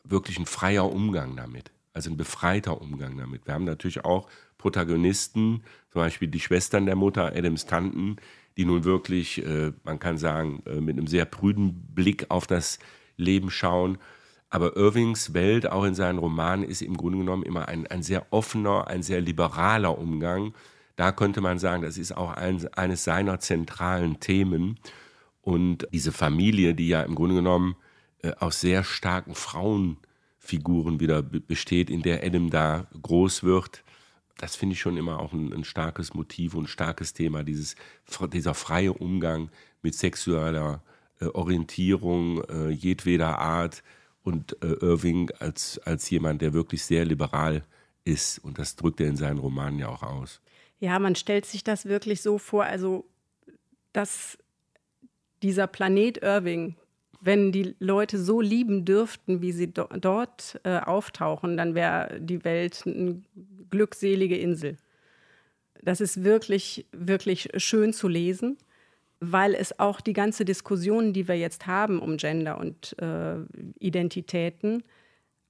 wirklich 0.04 0.38
ein 0.38 0.46
freier 0.46 0.90
Umgang 0.90 1.36
damit, 1.36 1.70
also 1.92 2.10
ein 2.10 2.16
befreiter 2.16 2.80
Umgang 2.80 3.16
damit. 3.16 3.46
Wir 3.46 3.54
haben 3.54 3.64
natürlich 3.64 4.04
auch 4.04 4.28
Protagonisten, 4.58 5.64
zum 5.90 6.00
Beispiel 6.00 6.28
die 6.28 6.40
Schwestern 6.40 6.86
der 6.86 6.96
Mutter, 6.96 7.34
Adams 7.34 7.66
Tanten, 7.66 8.16
die 8.56 8.64
nun 8.64 8.84
wirklich, 8.84 9.44
äh, 9.44 9.72
man 9.84 9.98
kann 9.98 10.18
sagen, 10.18 10.62
äh, 10.66 10.80
mit 10.80 10.96
einem 10.96 11.06
sehr 11.06 11.24
prüden 11.24 11.86
Blick 11.94 12.26
auf 12.30 12.46
das 12.46 12.78
Leben 13.16 13.50
schauen. 13.50 13.98
Aber 14.50 14.76
Irvings 14.76 15.32
Welt, 15.32 15.70
auch 15.70 15.84
in 15.84 15.94
seinen 15.94 16.18
Romanen, 16.18 16.64
ist 16.64 16.82
im 16.82 16.96
Grunde 16.96 17.18
genommen 17.18 17.42
immer 17.42 17.68
ein, 17.68 17.86
ein 17.86 18.02
sehr 18.02 18.26
offener, 18.30 18.88
ein 18.88 19.02
sehr 19.02 19.20
liberaler 19.20 19.98
Umgang. 19.98 20.54
Da 20.96 21.10
könnte 21.10 21.40
man 21.40 21.58
sagen, 21.58 21.82
das 21.82 21.96
ist 21.96 22.14
auch 22.16 22.34
ein, 22.34 22.68
eines 22.74 23.04
seiner 23.04 23.40
zentralen 23.40 24.20
Themen. 24.20 24.78
Und 25.42 25.86
diese 25.92 26.12
Familie, 26.12 26.74
die 26.74 26.88
ja 26.88 27.02
im 27.02 27.14
Grunde 27.14 27.34
genommen 27.34 27.76
äh, 28.22 28.32
aus 28.38 28.60
sehr 28.60 28.84
starken 28.84 29.34
Frauenfiguren 29.34 31.00
wieder 31.00 31.22
besteht, 31.22 31.90
in 31.90 32.02
der 32.02 32.24
Adam 32.24 32.48
da 32.48 32.86
groß 33.02 33.42
wird, 33.42 33.84
das 34.38 34.56
finde 34.56 34.74
ich 34.74 34.80
schon 34.80 34.96
immer 34.96 35.20
auch 35.20 35.32
ein, 35.32 35.52
ein, 35.52 35.64
starkes 35.64 36.14
Motiv 36.14 36.54
und 36.54 36.64
ein 36.64 36.68
starkes 36.68 37.12
Thema, 37.12 37.44
dieses, 37.44 37.76
dieser 38.32 38.54
freie 38.54 38.92
Umgang 38.92 39.50
mit 39.82 39.94
sexueller 39.94 40.82
äh, 41.20 41.26
Orientierung 41.26 42.42
äh, 42.44 42.70
jedweder 42.70 43.38
Art 43.38 43.82
und 44.22 44.56
äh, 44.62 44.66
Irving 44.66 45.30
als, 45.38 45.78
als 45.84 46.08
jemand, 46.10 46.42
der 46.42 46.52
wirklich 46.52 46.82
sehr 46.84 47.04
liberal 47.04 47.62
ist 48.04 48.38
und 48.38 48.58
das 48.58 48.76
drückt 48.76 49.00
er 49.00 49.08
in 49.08 49.16
seinen 49.16 49.38
Romanen 49.38 49.78
ja 49.78 49.88
auch 49.88 50.02
aus. 50.02 50.40
Ja, 50.80 50.98
man 50.98 51.14
stellt 51.14 51.46
sich 51.46 51.62
das 51.62 51.84
wirklich 51.84 52.22
so 52.22 52.38
vor, 52.38 52.64
also 52.64 53.06
dass 53.92 54.38
dieser 55.42 55.66
Planet 55.66 56.18
Irving, 56.22 56.76
wenn 57.20 57.52
die 57.52 57.76
Leute 57.78 58.18
so 58.18 58.40
lieben 58.40 58.84
dürften, 58.84 59.42
wie 59.42 59.52
sie 59.52 59.72
do 59.72 59.86
dort 60.00 60.60
äh, 60.64 60.78
auftauchen, 60.78 61.56
dann 61.56 61.74
wäre 61.74 62.20
die 62.20 62.44
Welt 62.44 62.82
eine 62.84 63.22
glückselige 63.70 64.36
Insel. 64.36 64.76
Das 65.82 66.00
ist 66.00 66.24
wirklich, 66.24 66.86
wirklich 66.92 67.48
schön 67.56 67.92
zu 67.92 68.08
lesen, 68.08 68.56
weil 69.20 69.54
es 69.54 69.78
auch 69.78 70.00
die 70.00 70.12
ganze 70.12 70.44
Diskussion, 70.44 71.12
die 71.12 71.28
wir 71.28 71.38
jetzt 71.38 71.66
haben 71.66 72.00
um 72.00 72.16
Gender 72.16 72.58
und 72.58 72.96
äh, 73.00 73.36
Identitäten, 73.78 74.82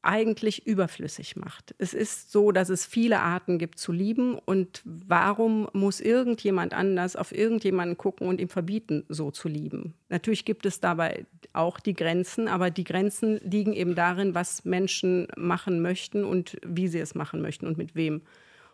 eigentlich 0.03 0.67
überflüssig 0.67 1.37
macht. 1.37 1.75
Es 1.79 1.95
ist 1.95 2.33
so, 2.33 2.51
dass 2.51 2.69
es 2.69 2.85
viele 2.85 3.21
Arten 3.21 3.59
gibt 3.59 3.79
zu 3.79 3.93
lieben 3.93 4.37
und 4.37 4.83
warum 4.85 5.69
muss 5.73 6.01
irgendjemand 6.01 6.75
anders 6.75 7.15
auf 7.15 7.33
irgendjemanden 7.33 7.97
gucken 7.97 8.27
und 8.27 8.41
ihm 8.41 8.49
verbieten, 8.49 9.05
so 9.09 9.31
zu 9.31 9.49
lieben? 9.49 9.95
Natürlich 10.09 10.45
gibt 10.45 10.67
es 10.67 10.81
dabei 10.81 11.25
auch 11.53 11.79
die 11.79 11.95
Grenzen, 11.95 12.49
aber 12.49 12.71
die 12.71 12.85
Grenzen 12.85 13.38
liegen 13.45 13.73
eben 13.73 13.95
darin, 13.95 14.35
was 14.35 14.65
Menschen 14.65 15.29
machen 15.37 15.81
möchten 15.83 16.25
und 16.25 16.59
wie 16.67 16.88
sie 16.88 16.99
es 16.99 17.15
machen 17.15 17.41
möchten 17.41 17.67
und 17.67 17.79
mit 17.79 17.95
wem. 17.95 18.23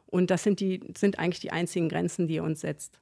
Und 0.07 0.31
das 0.31 0.43
sind, 0.43 0.61
die, 0.61 0.81
sind 0.97 1.19
eigentlich 1.19 1.41
die 1.41 1.53
einzigen 1.53 1.91
Grenzen, 1.91 2.27
die 2.27 2.39
er 2.39 2.45
uns 2.45 2.63
setzt. 2.63 2.99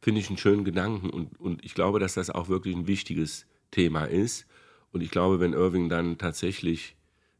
Finde 0.00 0.20
ich 0.20 0.28
einen 0.28 0.38
schönen 0.38 0.64
Gedanken 0.64 1.10
und, 1.10 1.38
und 1.38 1.62
ich 1.62 1.74
glaube, 1.74 2.00
dass 2.00 2.14
das 2.14 2.30
auch 2.30 2.48
wirklich 2.48 2.74
ein 2.74 2.86
wichtiges 2.86 3.46
Thema 3.70 4.04
ist. 4.04 4.46
Und 4.90 5.02
ich 5.02 5.10
glaube, 5.10 5.40
wenn 5.40 5.52
Irving 5.52 5.90
dann 5.90 6.16
tatsächlich 6.16 6.96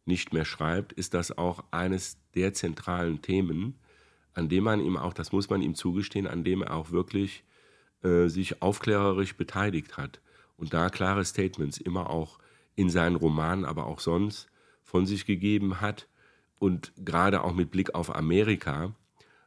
nicht 0.09 0.33
mehr 0.33 0.45
schreibt, 0.45 0.93
ist 0.93 1.15
das 1.15 1.37
auch 1.39 1.63
eines 1.71 2.19
der 2.35 2.53
zentralen 2.53 3.23
Themen, 3.23 3.79
an 4.35 4.49
dem 4.49 4.65
man 4.65 4.81
ihm 4.81 4.97
auch, 4.97 5.13
das 5.13 5.31
muss 5.31 5.49
man 5.51 5.63
ihm 5.63 5.75
zugestehen, 5.75 6.27
an 6.27 6.43
dem 6.43 6.63
er 6.63 6.75
auch 6.75 6.91
wirklich 6.91 7.45
äh, 8.03 8.27
sich 8.27 8.61
aufklärerisch 8.63 9.37
beteiligt 9.37 9.97
hat 9.97 10.21
und 10.57 10.75
da 10.75 10.91
klare 10.91 11.25
Statements 11.25 11.79
immer 11.79 12.11
auch 12.11 12.39
in 12.75 12.91
seinen 12.91 13.17
Romanen, 13.17 13.65
aber 13.65 13.87
auch 13.87 14.01
sonst 14.01 14.49
von 14.83 15.07
sich 15.07 15.27
gegeben 15.27 15.81
hat 15.81 16.09
und 16.59 16.93
gerade 16.97 17.45
auch 17.45 17.55
mit 17.55 17.71
Blick 17.71 17.95
auf 17.95 18.15
Amerika, 18.15 18.95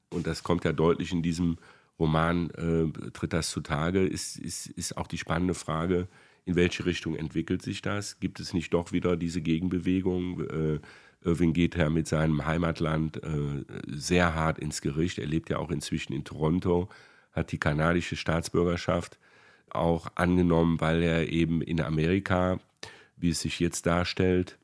und 0.10 0.28
das 0.28 0.43
kommt 0.43 0.65
ja 0.65 0.74
deutlich 0.74 1.12
in 1.12 1.21
diesem 1.21 1.58
Roman, 2.00 2.50
äh, 2.52 3.12
tritt 3.12 3.34
das 3.34 3.50
zutage, 3.50 4.06
ist, 4.06 4.38
ist, 4.38 4.67
ist 4.67 4.97
auch 4.97 5.08
die 5.08 5.17
spannende 5.17 5.54
Frage, 5.54 6.08
in 6.45 6.56
welche 6.56 6.86
Richtung 6.86 7.15
entwickelt 7.15 7.62
sich 7.62 7.82
das? 7.82 8.19
Gibt 8.19 8.39
es 8.39 8.54
nicht 8.54 8.73
doch 8.73 8.91
wieder 8.91 9.15
diese 9.15 9.41
Gegenbewegung? 9.41 10.41
Äh, 10.41 10.80
Irving 11.23 11.54
geht 11.54 11.75
ja 11.75 11.89
mit 11.89 12.08
seinem 12.08 12.45
Heimatland 12.45 13.23
äh, 13.23 13.63
sehr 13.88 14.34
hart 14.34 14.58
ins 14.58 14.82
Gericht. 14.82 15.19
Er 15.19 15.27
lebt 15.27 15.49
ja 15.49 15.58
auch 15.58 15.69
inzwischen 15.69 16.13
in 16.13 16.23
Toronto, 16.23 16.89
hat 17.32 17.51
die 17.51 17.60
kanadische 17.60 18.15
Staatsbürgerschaft 18.15 19.19
auch 19.69 20.08
angenommen, 20.15 20.82
weil 20.82 21.04
er 21.04 21.30
eben 21.30 21.62
in 21.62 21.80
Amerika, 21.80 22.60
wie 23.17 23.30
es 23.30 23.41
sich 23.41 23.60
jetzt 23.60 23.86
darstellt, 23.86 24.58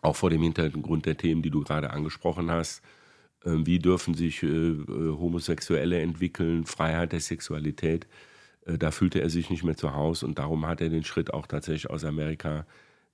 auch 0.00 0.16
vor 0.16 0.30
dem 0.30 0.42
Hintergrund 0.42 1.06
der 1.06 1.16
Themen, 1.16 1.42
die 1.42 1.50
du 1.50 1.62
gerade 1.62 1.90
angesprochen 1.90 2.50
hast, 2.50 2.82
äh, 3.44 3.50
wie 3.64 3.78
dürfen 3.78 4.14
sich 4.14 4.42
äh, 4.42 4.46
äh, 4.46 4.86
Homosexuelle 4.86 6.00
entwickeln, 6.00 6.64
Freiheit 6.64 7.12
der 7.12 7.20
Sexualität, 7.20 8.06
da 8.64 8.90
fühlte 8.90 9.20
er 9.20 9.30
sich 9.30 9.50
nicht 9.50 9.64
mehr 9.64 9.76
zu 9.76 9.94
Hause 9.94 10.26
und 10.26 10.38
darum 10.38 10.66
hat 10.66 10.80
er 10.80 10.88
den 10.88 11.04
Schritt 11.04 11.32
auch 11.32 11.46
tatsächlich 11.46 11.90
aus 11.90 12.04
Amerika 12.04 12.66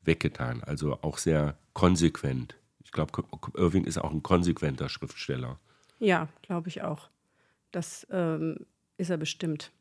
weggetan. 0.03 0.63
Also 0.63 0.99
auch 1.03 1.19
sehr 1.19 1.57
konsequent. 1.73 2.57
Ich 2.85 2.93
glaube, 2.93 3.25
Irving 3.55 3.85
ist 3.85 3.99
auch 3.99 4.11
ein 4.11 4.23
konsequenter 4.23 4.89
Schriftsteller. 4.89 5.59
Ja, 5.99 6.29
glaube 6.43 6.69
ich 6.69 6.83
auch. 6.83 7.11
Das 7.71 8.07
ähm, 8.11 8.67
ist 8.97 9.11
er 9.11 9.17
bestimmt. 9.17 9.73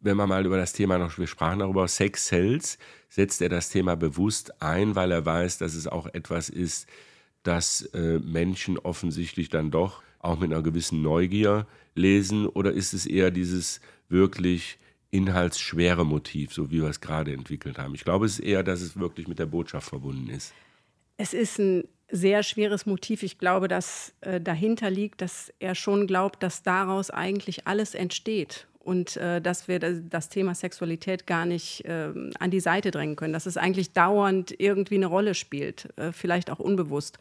Wenn 0.00 0.16
man 0.16 0.28
mal 0.28 0.44
über 0.44 0.56
das 0.56 0.72
Thema 0.72 0.98
noch, 0.98 1.16
wir 1.16 1.26
sprachen 1.26 1.60
darüber, 1.60 1.86
Sex 1.88 2.26
Cells, 2.26 2.78
setzt 3.08 3.40
er 3.40 3.48
das 3.48 3.70
Thema 3.70 3.94
bewusst 3.94 4.60
ein, 4.62 4.96
weil 4.96 5.12
er 5.12 5.24
weiß, 5.24 5.58
dass 5.58 5.74
es 5.74 5.86
auch 5.86 6.06
etwas 6.12 6.48
ist, 6.48 6.88
das 7.42 7.82
äh, 7.94 8.18
Menschen 8.18 8.78
offensichtlich 8.78 9.48
dann 9.48 9.70
doch 9.70 10.02
auch 10.18 10.38
mit 10.38 10.52
einer 10.52 10.62
gewissen 10.62 11.02
Neugier 11.02 11.66
lesen? 11.94 12.46
Oder 12.46 12.72
ist 12.72 12.92
es 12.92 13.06
eher 13.06 13.30
dieses 13.30 13.80
wirklich 14.08 14.78
inhaltsschwere 15.14 16.04
Motiv, 16.04 16.52
so 16.52 16.70
wie 16.72 16.82
wir 16.82 16.88
es 16.88 17.00
gerade 17.00 17.32
entwickelt 17.32 17.78
haben. 17.78 17.94
Ich 17.94 18.04
glaube, 18.04 18.26
es 18.26 18.40
ist 18.40 18.44
eher, 18.44 18.64
dass 18.64 18.80
es 18.80 18.98
wirklich 18.98 19.28
mit 19.28 19.38
der 19.38 19.46
Botschaft 19.46 19.88
verbunden 19.88 20.28
ist. 20.28 20.52
Es 21.16 21.32
ist 21.32 21.60
ein 21.60 21.84
sehr 22.10 22.42
schweres 22.42 22.84
Motiv. 22.84 23.22
Ich 23.22 23.38
glaube, 23.38 23.68
dass 23.68 24.12
äh, 24.22 24.40
dahinter 24.40 24.90
liegt, 24.90 25.20
dass 25.20 25.52
er 25.60 25.76
schon 25.76 26.08
glaubt, 26.08 26.42
dass 26.42 26.64
daraus 26.64 27.10
eigentlich 27.10 27.68
alles 27.68 27.94
entsteht 27.94 28.66
und 28.80 29.16
äh, 29.16 29.40
dass 29.40 29.68
wir 29.68 29.78
das 29.78 30.30
Thema 30.30 30.56
Sexualität 30.56 31.28
gar 31.28 31.46
nicht 31.46 31.84
äh, 31.84 32.10
an 32.40 32.50
die 32.50 32.60
Seite 32.60 32.90
drängen 32.90 33.14
können, 33.14 33.32
dass 33.32 33.46
es 33.46 33.56
eigentlich 33.56 33.92
dauernd 33.92 34.52
irgendwie 34.58 34.96
eine 34.96 35.06
Rolle 35.06 35.34
spielt, 35.34 35.96
äh, 35.96 36.10
vielleicht 36.10 36.50
auch 36.50 36.58
unbewusst. 36.58 37.20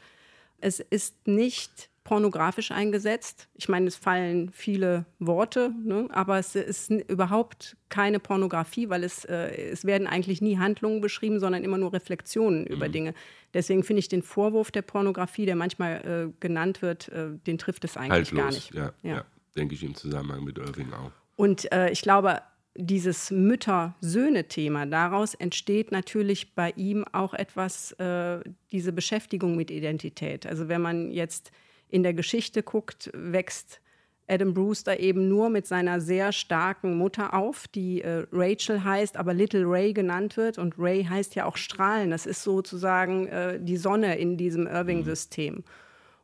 Es 0.60 0.80
ist 0.80 1.28
nicht 1.28 1.90
pornografisch 2.04 2.72
eingesetzt. 2.72 3.48
Ich 3.54 3.70
meine, 3.70 3.88
es 3.88 3.96
fallen 3.96 4.52
viele 4.52 5.06
Worte, 5.20 5.74
ne? 5.84 6.08
aber 6.12 6.38
es 6.38 6.56
ist 6.56 6.92
überhaupt 6.92 7.78
keine 7.90 8.20
Pornografie, 8.20 8.90
weil 8.90 9.04
es, 9.04 9.24
äh, 9.26 9.70
es 9.72 9.86
werden 9.86 10.08
eigentlich 10.08 10.42
nie 10.42 10.58
Handlungen 10.58 11.02
beschrieben, 11.02 11.40
sondern 11.40 11.64
immer 11.64 11.78
nur 11.78 11.94
Reflexionen 11.94 12.62
mhm. 12.62 12.68
über 12.68 12.90
Dinge. 12.90 13.14
Deswegen 13.54 13.84
finde 13.84 14.00
ich 14.00 14.10
den 14.10 14.22
Vorwurf 14.22 14.72
der 14.72 14.82
Pornografie, 14.82 15.46
der 15.46 15.56
manchmal 15.56 16.32
äh, 16.32 16.34
genannt 16.40 16.82
wird, 16.82 17.10
äh, 17.10 17.30
den 17.48 17.58
trifft 17.58 17.86
es 17.86 17.96
eigentlich 17.96 18.12
Haltlos, 18.12 18.40
gar 18.40 18.52
nicht. 18.52 18.74
Ja, 18.74 18.94
ja. 19.04 19.16
ja, 19.16 19.26
denke 19.56 19.76
ich 19.76 19.84
im 19.84 19.96
Zusammenhang 19.96 20.44
mit 20.44 20.58
Irving 20.58 20.92
auch. 20.92 21.12
Und 21.36 21.72
äh, 21.72 21.90
ich 21.92 22.02
glaube, 22.02 22.42
dieses 22.76 23.30
Mütter-Söhne-Thema, 23.32 24.88
daraus 24.88 25.36
entsteht 25.36 25.92
natürlich 25.92 26.56
bei 26.56 26.74
ihm 26.76 27.06
auch 27.12 27.34
etwas, 27.34 27.92
äh, 27.94 28.40
diese 28.72 28.92
Beschäftigung 28.92 29.56
mit 29.56 29.70
Identität. 29.70 30.46
Also 30.48 30.68
wenn 30.68 30.82
man 30.82 31.12
jetzt 31.12 31.52
in 31.94 32.02
der 32.02 32.16
Geschichte 32.16 32.64
guckt, 32.64 33.12
wächst 33.14 33.80
Adam 34.28 34.54
Brewster 34.54 35.00
eben 35.00 35.30
nur 35.30 35.50
mit 35.50 35.68
seiner 35.68 36.02
sehr 36.02 36.32
starken 36.32 36.98
Mutter 36.98 37.36
auf, 37.36 37.68
die 37.68 38.02
äh, 38.02 38.26
Rachel 38.32 38.84
heißt, 38.84 39.16
aber 39.16 39.34
Little 39.34 39.66
Ray 39.66 39.94
genannt 39.94 40.36
wird. 40.36 40.58
Und 40.58 40.74
Ray 40.80 41.04
heißt 41.04 41.36
ja 41.36 41.46
auch 41.46 41.56
Strahlen. 41.56 42.10
Das 42.10 42.26
ist 42.26 42.42
sozusagen 42.42 43.28
äh, 43.28 43.60
die 43.60 43.78
Sonne 43.78 44.18
in 44.18 44.38
diesem 44.38 44.66
Irving-System. 44.66 45.64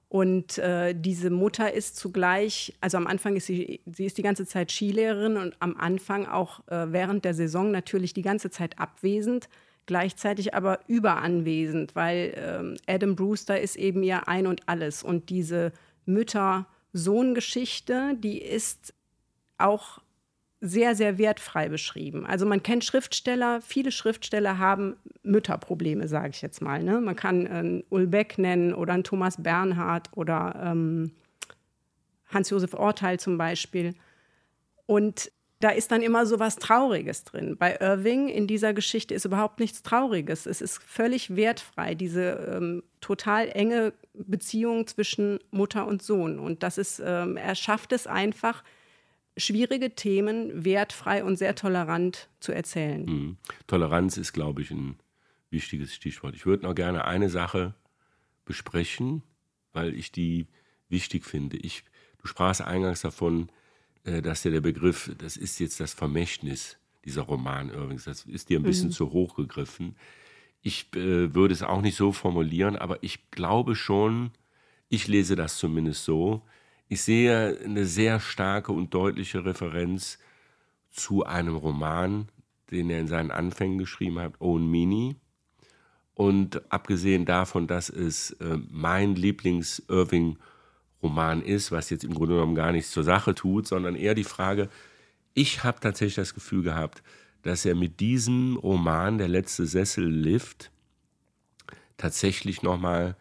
Und 0.08 0.58
äh, 0.58 0.96
diese 0.98 1.30
Mutter 1.30 1.72
ist 1.72 1.98
zugleich, 1.98 2.74
also 2.82 2.98
am 2.98 3.06
Anfang 3.06 3.36
ist 3.36 3.46
sie, 3.46 3.82
sie 3.86 4.06
ist 4.06 4.18
die 4.18 4.24
ganze 4.24 4.48
Zeit 4.48 4.72
Skilehrerin 4.72 5.38
und 5.38 5.56
am 5.60 5.78
Anfang 5.78 6.26
auch 6.26 6.62
äh, 6.68 6.92
während 6.92 7.26
der 7.26 7.36
Saison 7.36 7.70
natürlich 7.70 8.14
die 8.16 8.24
ganze 8.24 8.50
Zeit 8.50 8.80
abwesend 8.80 9.50
gleichzeitig 9.90 10.54
aber 10.54 10.80
überanwesend, 10.88 11.96
weil 11.96 12.34
ähm, 12.38 12.78
Adam 12.86 13.16
Brewster 13.16 13.60
ist 13.60 13.76
eben 13.76 14.04
ihr 14.04 14.28
Ein 14.28 14.46
und 14.46 14.70
Alles. 14.70 15.02
Und 15.02 15.32
diese 15.32 15.72
Mütter-Sohn-Geschichte, 16.06 18.16
die 18.20 18.40
ist 18.40 18.94
auch 19.58 19.98
sehr, 20.62 20.94
sehr 20.94 21.18
wertfrei 21.18 21.70
beschrieben. 21.70 22.28
Also 22.28 22.46
man 22.46 22.62
kennt 22.62 22.86
Schriftsteller, 22.86 23.64
viele 23.64 23.92
Schriftsteller 23.92 24.60
haben 24.60 24.96
Mütterprobleme, 25.24 26.08
sage 26.08 26.30
ich 26.30 26.44
jetzt 26.44 26.62
mal. 26.62 26.84
Ne? 26.84 27.02
Man 27.02 27.16
kann 27.16 27.48
äh, 27.48 27.82
Ulbeck 27.90 28.38
nennen 28.38 28.76
oder 28.76 28.94
einen 28.94 29.04
Thomas 29.04 29.42
Bernhard 29.42 30.16
oder 30.16 30.54
ähm, 30.64 31.14
Hans-Josef 32.28 32.76
Orteil 32.76 33.20
zum 33.20 33.40
Beispiel. 33.40 33.96
Und 34.86 35.32
da 35.60 35.70
ist 35.70 35.92
dann 35.92 36.02
immer 36.02 36.26
so 36.26 36.40
was 36.40 36.56
Trauriges 36.56 37.26
drin. 37.26 37.58
Bei 37.58 37.78
Irving 37.82 38.30
in 38.30 38.48
dieser 38.48 38.74
Geschichte 38.74 39.14
ist 39.14 39.26
überhaupt 39.26 39.60
nichts 39.60 39.84
Trauriges. 39.84 40.46
Es 40.46 40.62
ist 40.62 40.82
völlig 40.82 41.36
wertfrei, 41.36 41.96
diese 41.96 42.56
ähm, 42.56 42.84
total 43.02 43.50
enge 43.50 43.94
Beziehung 44.14 44.88
zwischen 44.88 45.40
Mutter 45.52 45.86
und 45.86 46.02
Sohn. 46.02 46.40
Und 46.40 46.64
das 46.64 46.78
ist, 46.78 47.02
ähm, 47.06 47.36
er 47.36 47.56
schafft 47.56 47.92
es 47.92 48.08
einfach, 48.08 48.64
schwierige 49.36 49.96
Themen 49.96 50.64
wertfrei 50.66 51.24
und 51.24 51.38
sehr 51.38 51.56
tolerant 51.56 52.30
zu 52.40 52.52
erzählen. 52.52 53.06
Mhm. 53.06 53.38
Toleranz 53.68 54.18
ist, 54.18 54.34
glaube 54.34 54.62
ich, 54.62 54.72
ein 54.72 54.98
wichtiges 55.50 55.94
Stichwort. 55.94 56.36
Ich 56.36 56.46
würde 56.46 56.66
noch 56.66 56.76
gerne 56.76 57.06
eine 57.06 57.30
Sache 57.30 57.74
besprechen, 58.46 59.24
weil 59.74 59.94
ich 59.94 60.12
die 60.12 60.48
wichtig 60.88 61.26
finde. 61.26 61.58
Ich, 61.58 61.84
du 62.20 62.28
sprachst 62.28 62.62
eingangs 62.62 63.02
davon, 63.02 63.50
dass 64.04 64.44
ja 64.44 64.52
der 64.52 64.62
Begriff, 64.62 65.12
das 65.18 65.38
ist 65.38 65.60
jetzt 65.60 65.80
das 65.80 65.94
Vermächtnis, 65.94 66.78
dieser 67.06 67.22
Roman 67.24 67.70
übrigens, 67.70 68.06
das 68.06 68.26
ist 68.26 68.50
dir 68.50 68.60
ein 68.60 68.64
bisschen 68.64 68.90
mhm. 68.90 68.94
zu 68.94 69.12
hoch 69.12 69.36
gegriffen. 69.36 69.96
Ich 70.62 70.94
äh, 70.96 71.34
würde 71.34 71.54
es 71.54 71.64
auch 71.64 71.82
nicht 71.82 71.96
so 71.96 72.12
formulieren, 72.12 72.76
aber 72.76 73.02
ich 73.02 73.32
glaube 73.32 73.76
schon, 73.76 74.32
ich 74.90 75.08
lese 75.08 75.36
das 75.36 75.58
zumindest 75.58 76.04
so, 76.04 76.42
ich 76.90 77.02
sehe 77.04 77.60
eine 77.64 77.86
sehr 77.86 78.20
starke 78.20 78.72
und 78.72 78.94
deutliche 78.94 79.46
Referenz 79.46 80.18
zu 80.90 81.24
einem 81.24 81.56
Roman, 81.56 82.28
den 82.72 82.90
er 82.90 83.00
in 83.00 83.08
seinen 83.08 83.32
Anfängen 83.32 83.78
geschrieben 83.78 84.20
hat, 84.20 84.34
Own 84.40 84.70
Mini. 84.70 85.16
Und 86.16 86.72
abgesehen 86.72 87.26
davon, 87.26 87.68
dass 87.68 87.90
es 87.90 88.32
äh, 88.32 88.58
mein 88.70 89.16
Lieblings-Irving 89.16 90.38
Roman 91.02 91.42
ist, 91.42 91.72
was 91.72 91.90
jetzt 91.90 92.04
im 92.04 92.14
Grunde 92.14 92.36
genommen 92.36 92.56
gar 92.56 92.72
nichts 92.72 92.92
zur 92.92 93.04
Sache 93.04 93.34
tut, 93.36 93.68
sondern 93.68 93.96
eher 93.96 94.16
die 94.16 94.24
Frage, 94.24 94.70
ich 95.34 95.64
habe 95.64 95.80
tatsächlich 95.80 96.16
das 96.16 96.34
Gefühl 96.34 96.64
gehabt, 96.64 97.04
dass 97.44 97.66
er 97.66 97.76
mit 97.76 98.00
diesem 98.00 98.58
Roman, 98.58 99.18
Der 99.18 99.30
letzte 99.30 99.66
Sessellift, 99.66 100.72
tatsächlich 101.98 102.64
nochmal 102.64 103.16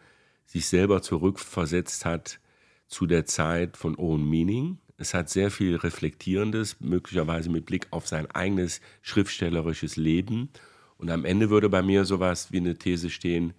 sich 0.45 0.67
selber 0.67 1.01
zurückversetzt 1.01 2.05
hat 2.05 2.39
zu 2.87 3.05
der 3.05 3.25
Zeit 3.25 3.77
von 3.77 3.95
Owen 3.97 4.27
Meaning. 4.27 4.79
Es 4.97 5.13
hat 5.13 5.29
sehr 5.29 5.51
viel 5.51 5.75
Reflektierendes, 5.75 6.77
möglicherweise 6.79 7.49
mit 7.49 7.65
Blick 7.65 7.87
auf 7.91 8.07
sein 8.07 8.29
eigenes 8.31 8.81
schriftstellerisches 9.01 9.95
Leben. 9.95 10.49
Und 10.97 11.09
am 11.11 11.23
Ende 11.23 11.49
würde 11.49 11.69
bei 11.69 11.81
mir 11.81 12.03
sowas 12.03 12.51
wie 12.51 12.57
eine 12.57 12.77
These 12.77 13.09
stehen, 13.09 13.53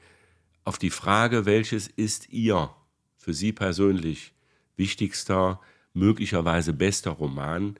auf 0.64 0.76
die 0.78 0.90
Frage, 0.90 1.46
welches 1.46 1.88
ist 1.88 2.28
Ihr 2.30 2.70
für 3.20 3.34
Sie 3.34 3.52
persönlich 3.52 4.32
wichtigster, 4.76 5.60
möglicherweise 5.92 6.72
bester 6.72 7.10
Roman, 7.10 7.76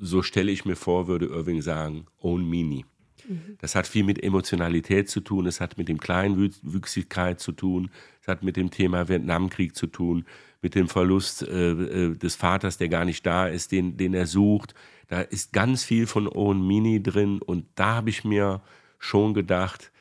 so 0.00 0.22
stelle 0.22 0.50
ich 0.50 0.64
mir 0.64 0.76
vor, 0.76 1.06
würde 1.06 1.26
Irving 1.26 1.60
sagen, 1.60 2.06
Own 2.18 2.48
Mini. 2.48 2.86
Mhm. 3.28 3.58
Das 3.60 3.74
hat 3.74 3.86
viel 3.86 4.02
mit 4.02 4.22
Emotionalität 4.22 5.10
zu 5.10 5.20
tun, 5.20 5.46
es 5.46 5.60
hat 5.60 5.76
mit 5.76 5.88
dem 5.88 6.00
Kleinwüchsigkeit 6.00 7.38
zu 7.38 7.52
tun, 7.52 7.90
es 8.22 8.28
hat 8.28 8.42
mit 8.42 8.56
dem 8.56 8.70
Thema 8.70 9.08
Vietnamkrieg 9.08 9.76
zu 9.76 9.86
tun, 9.86 10.24
mit 10.62 10.74
dem 10.74 10.88
Verlust 10.88 11.42
äh, 11.42 11.72
äh, 11.72 12.16
des 12.16 12.34
Vaters, 12.34 12.78
der 12.78 12.88
gar 12.88 13.04
nicht 13.04 13.26
da 13.26 13.46
ist, 13.46 13.72
den, 13.72 13.98
den 13.98 14.14
er 14.14 14.26
sucht. 14.26 14.74
Da 15.08 15.20
ist 15.20 15.52
ganz 15.52 15.84
viel 15.84 16.06
von 16.06 16.26
Owen 16.28 16.66
Mini 16.66 17.02
drin 17.02 17.42
und 17.42 17.66
da 17.74 17.96
habe 17.96 18.08
ich 18.08 18.24
mir 18.24 18.62
schon 18.98 19.34
gedacht, 19.34 19.92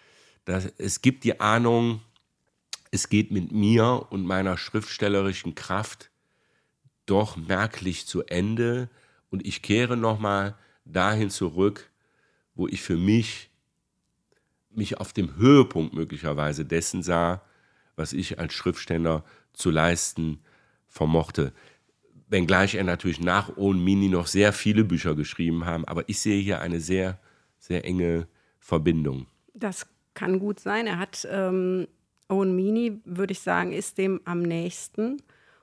dass 0.45 0.71
es 0.77 1.01
gibt 1.01 1.25
die 1.25 1.41
Ahnung, 1.41 2.01
es 2.91 3.07
geht 3.07 3.31
mit 3.31 3.51
mir 3.51 4.07
und 4.09 4.25
meiner 4.25 4.57
schriftstellerischen 4.57 5.55
Kraft 5.55 6.11
doch 7.05 7.37
merklich 7.37 8.05
zu 8.05 8.23
Ende 8.23 8.89
und 9.29 9.47
ich 9.47 9.61
kehre 9.61 9.97
nochmal 9.97 10.55
dahin 10.85 11.29
zurück, 11.29 11.89
wo 12.53 12.67
ich 12.67 12.81
für 12.81 12.97
mich 12.97 13.49
mich 14.69 14.99
auf 14.99 15.11
dem 15.11 15.35
Höhepunkt 15.35 15.93
möglicherweise 15.93 16.65
dessen 16.65 17.03
sah, 17.03 17.41
was 17.95 18.13
ich 18.13 18.39
als 18.39 18.53
Schriftsteller 18.53 19.23
zu 19.53 19.69
leisten 19.69 20.39
vermochte. 20.87 21.53
Wenngleich 22.29 22.75
er 22.75 22.85
natürlich 22.85 23.19
nach 23.19 23.57
Owen 23.57 23.83
Mini 23.83 24.07
noch 24.07 24.27
sehr 24.27 24.53
viele 24.53 24.85
Bücher 24.85 25.15
geschrieben 25.15 25.65
haben, 25.65 25.83
aber 25.85 26.07
ich 26.07 26.19
sehe 26.19 26.41
hier 26.41 26.61
eine 26.61 26.79
sehr, 26.79 27.19
sehr 27.59 27.83
enge 27.83 28.27
Verbindung. 28.59 29.27
Das 29.53 29.87
kann 30.13 30.39
gut 30.39 30.61
sein. 30.61 30.87
Er 30.87 30.97
hat 30.97 31.27
ähm, 31.29 31.87
Owen 32.31 32.55
Mini, 32.55 33.01
würde 33.05 33.33
ich 33.33 33.41
sagen, 33.41 33.73
ist 33.73 33.97
dem 33.97 34.21
am 34.25 34.41
nächsten. 34.41 35.21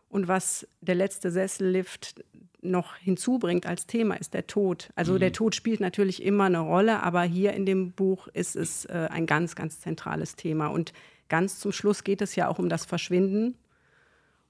Und 0.09 0.29
was 0.29 0.67
der 0.81 0.95
letzte 0.95 1.31
Sessellift 1.31 2.25
noch 2.61 2.97
hinzubringt 2.97 3.67
als 3.67 3.87
Thema, 3.87 4.15
ist 4.15 4.35
der 4.35 4.47
Tod. 4.47 4.91
Also 4.95 5.15
mhm. 5.15 5.21
der 5.21 5.33
Tod 5.33 5.55
spielt 5.55 5.81
natürlich 5.81 6.23
immer 6.23 6.45
eine 6.45 6.61
Rolle, 6.61 7.03
aber 7.03 7.23
hier 7.23 7.53
in 7.53 7.67
dem 7.67 7.93
Buch 7.93 8.29
ist 8.29 8.57
es 8.57 8.85
äh, 8.87 9.09
ein 9.11 9.27
ganz, 9.27 9.55
ganz 9.55 9.81
zentrales 9.81 10.37
Thema. 10.37 10.69
Und 10.69 10.93
ganz 11.29 11.59
zum 11.59 11.73
Schluss 11.73 12.05
geht 12.05 12.21
es 12.21 12.37
ja 12.37 12.49
auch 12.49 12.59
um 12.59 12.69
das 12.69 12.85
Verschwinden. 12.85 13.57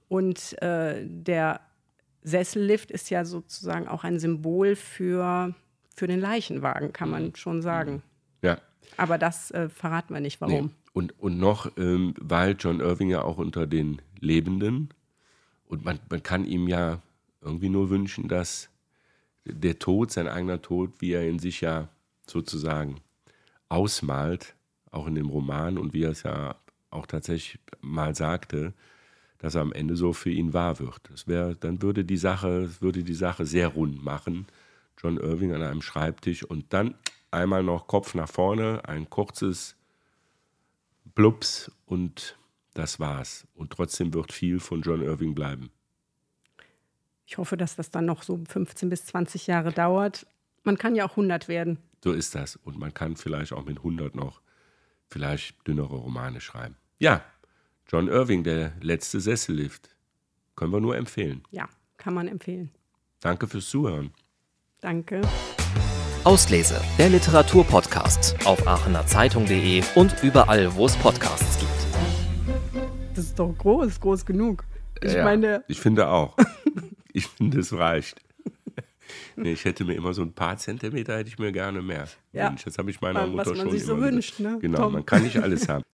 Und 0.08 0.60
äh, 0.62 1.04
der 1.04 1.60
Sessellift 2.22 2.90
ist 2.90 3.10
ja 3.10 3.24
sozusagen 3.24 3.88
auch 3.88 4.04
ein 4.04 4.18
Symbol 4.18 4.74
für, 4.74 5.54
für 5.94 6.06
den 6.06 6.20
Leichenwagen, 6.20 6.92
kann 6.92 7.10
man 7.10 7.26
mhm. 7.26 7.34
schon 7.36 7.62
sagen. 7.62 8.02
Ja. 8.42 8.58
Aber 8.96 9.18
das 9.18 9.50
äh, 9.50 9.68
verraten 9.68 10.14
wir 10.14 10.20
nicht, 10.20 10.40
warum. 10.40 10.66
Nee. 10.66 10.72
Und, 10.98 11.16
und 11.20 11.38
noch, 11.38 11.70
ähm, 11.76 12.12
weil 12.18 12.56
John 12.58 12.80
Irving 12.80 13.08
ja 13.08 13.22
auch 13.22 13.38
unter 13.38 13.68
den 13.68 14.02
Lebenden 14.18 14.88
und 15.68 15.84
man, 15.84 16.00
man 16.10 16.24
kann 16.24 16.44
ihm 16.44 16.66
ja 16.66 17.00
irgendwie 17.40 17.68
nur 17.68 17.88
wünschen, 17.88 18.26
dass 18.26 18.68
der 19.44 19.78
Tod, 19.78 20.10
sein 20.10 20.26
eigener 20.26 20.60
Tod, 20.60 20.94
wie 20.98 21.12
er 21.12 21.28
in 21.28 21.38
sich 21.38 21.60
ja 21.60 21.88
sozusagen 22.26 22.96
ausmalt, 23.68 24.56
auch 24.90 25.06
in 25.06 25.14
dem 25.14 25.28
Roman 25.28 25.78
und 25.78 25.94
wie 25.94 26.02
er 26.02 26.10
es 26.10 26.24
ja 26.24 26.56
auch 26.90 27.06
tatsächlich 27.06 27.60
mal 27.80 28.16
sagte, 28.16 28.72
dass 29.38 29.54
er 29.54 29.60
am 29.60 29.72
Ende 29.72 29.94
so 29.94 30.12
für 30.12 30.30
ihn 30.30 30.52
wahr 30.52 30.80
wird. 30.80 30.98
Das 31.12 31.28
wäre, 31.28 31.54
dann 31.54 31.80
würde 31.80 32.04
die 32.04 32.16
Sache, 32.16 32.70
würde 32.80 33.04
die 33.04 33.14
Sache 33.14 33.46
sehr 33.46 33.68
rund 33.68 34.04
machen. 34.04 34.48
John 35.00 35.16
Irving 35.16 35.54
an 35.54 35.62
einem 35.62 35.80
Schreibtisch 35.80 36.42
und 36.42 36.72
dann 36.72 36.96
einmal 37.30 37.62
noch 37.62 37.86
Kopf 37.86 38.16
nach 38.16 38.28
vorne, 38.28 38.80
ein 38.84 39.08
kurzes 39.08 39.77
Blups 41.18 41.72
und 41.84 42.38
das 42.74 43.00
war's. 43.00 43.44
Und 43.56 43.70
trotzdem 43.70 44.14
wird 44.14 44.32
viel 44.32 44.60
von 44.60 44.82
John 44.82 45.02
Irving 45.02 45.34
bleiben. 45.34 45.72
Ich 47.26 47.38
hoffe, 47.38 47.56
dass 47.56 47.74
das 47.74 47.90
dann 47.90 48.06
noch 48.06 48.22
so 48.22 48.40
15 48.48 48.88
bis 48.88 49.04
20 49.06 49.48
Jahre 49.48 49.72
dauert. 49.72 50.28
Man 50.62 50.78
kann 50.78 50.94
ja 50.94 51.04
auch 51.04 51.10
100 51.10 51.48
werden. 51.48 51.78
So 52.04 52.12
ist 52.12 52.36
das. 52.36 52.54
Und 52.54 52.78
man 52.78 52.94
kann 52.94 53.16
vielleicht 53.16 53.52
auch 53.52 53.64
mit 53.64 53.78
100 53.78 54.14
noch 54.14 54.40
vielleicht 55.08 55.66
dünnere 55.66 55.96
Romane 55.96 56.40
schreiben. 56.40 56.76
Ja, 57.00 57.24
John 57.88 58.06
Irving, 58.06 58.44
der 58.44 58.74
letzte 58.80 59.18
Sessellift. 59.18 59.90
Können 60.54 60.72
wir 60.72 60.80
nur 60.80 60.96
empfehlen. 60.96 61.42
Ja, 61.50 61.68
kann 61.96 62.14
man 62.14 62.28
empfehlen. 62.28 62.70
Danke 63.18 63.48
fürs 63.48 63.68
Zuhören. 63.68 64.12
Danke. 64.80 65.22
Auslese, 66.28 66.78
der 66.98 67.08
Literaturpodcast 67.08 68.36
auf 68.44 68.66
aachenerzeitung.de 68.66 69.82
und 69.94 70.14
überall, 70.22 70.74
wo 70.74 70.84
es 70.84 70.94
Podcasts 70.94 71.58
gibt. 71.58 72.84
Das 73.14 73.24
ist 73.24 73.38
doch 73.38 73.50
groß, 73.56 73.98
groß 73.98 74.26
genug. 74.26 74.64
Ich 75.02 75.14
ja, 75.14 75.24
meine, 75.24 75.64
ich 75.68 75.80
finde 75.80 76.06
auch. 76.08 76.36
ich 77.14 77.26
finde, 77.28 77.60
es 77.60 77.72
reicht. 77.72 78.20
Nee, 79.36 79.52
ich 79.52 79.64
hätte 79.64 79.86
mir 79.86 79.94
immer 79.94 80.12
so 80.12 80.20
ein 80.20 80.34
paar 80.34 80.58
Zentimeter, 80.58 81.16
hätte 81.16 81.30
ich 81.30 81.38
mir 81.38 81.50
gerne 81.50 81.80
mehr. 81.80 82.06
Ja. 82.34 82.50
Mensch, 82.50 82.64
das 82.64 82.76
habe 82.76 82.90
ich 82.90 83.00
meiner 83.00 83.22
was 83.22 83.30
Mutter 83.30 83.50
man 83.52 83.60
schon 83.60 83.70
sich 83.70 83.86
so 83.86 83.98
wünscht, 83.98 84.38
ne, 84.38 84.58
Genau, 84.60 84.80
Tom? 84.80 84.92
man 84.92 85.06
kann 85.06 85.22
nicht 85.22 85.38
alles 85.38 85.66
haben. 85.70 85.84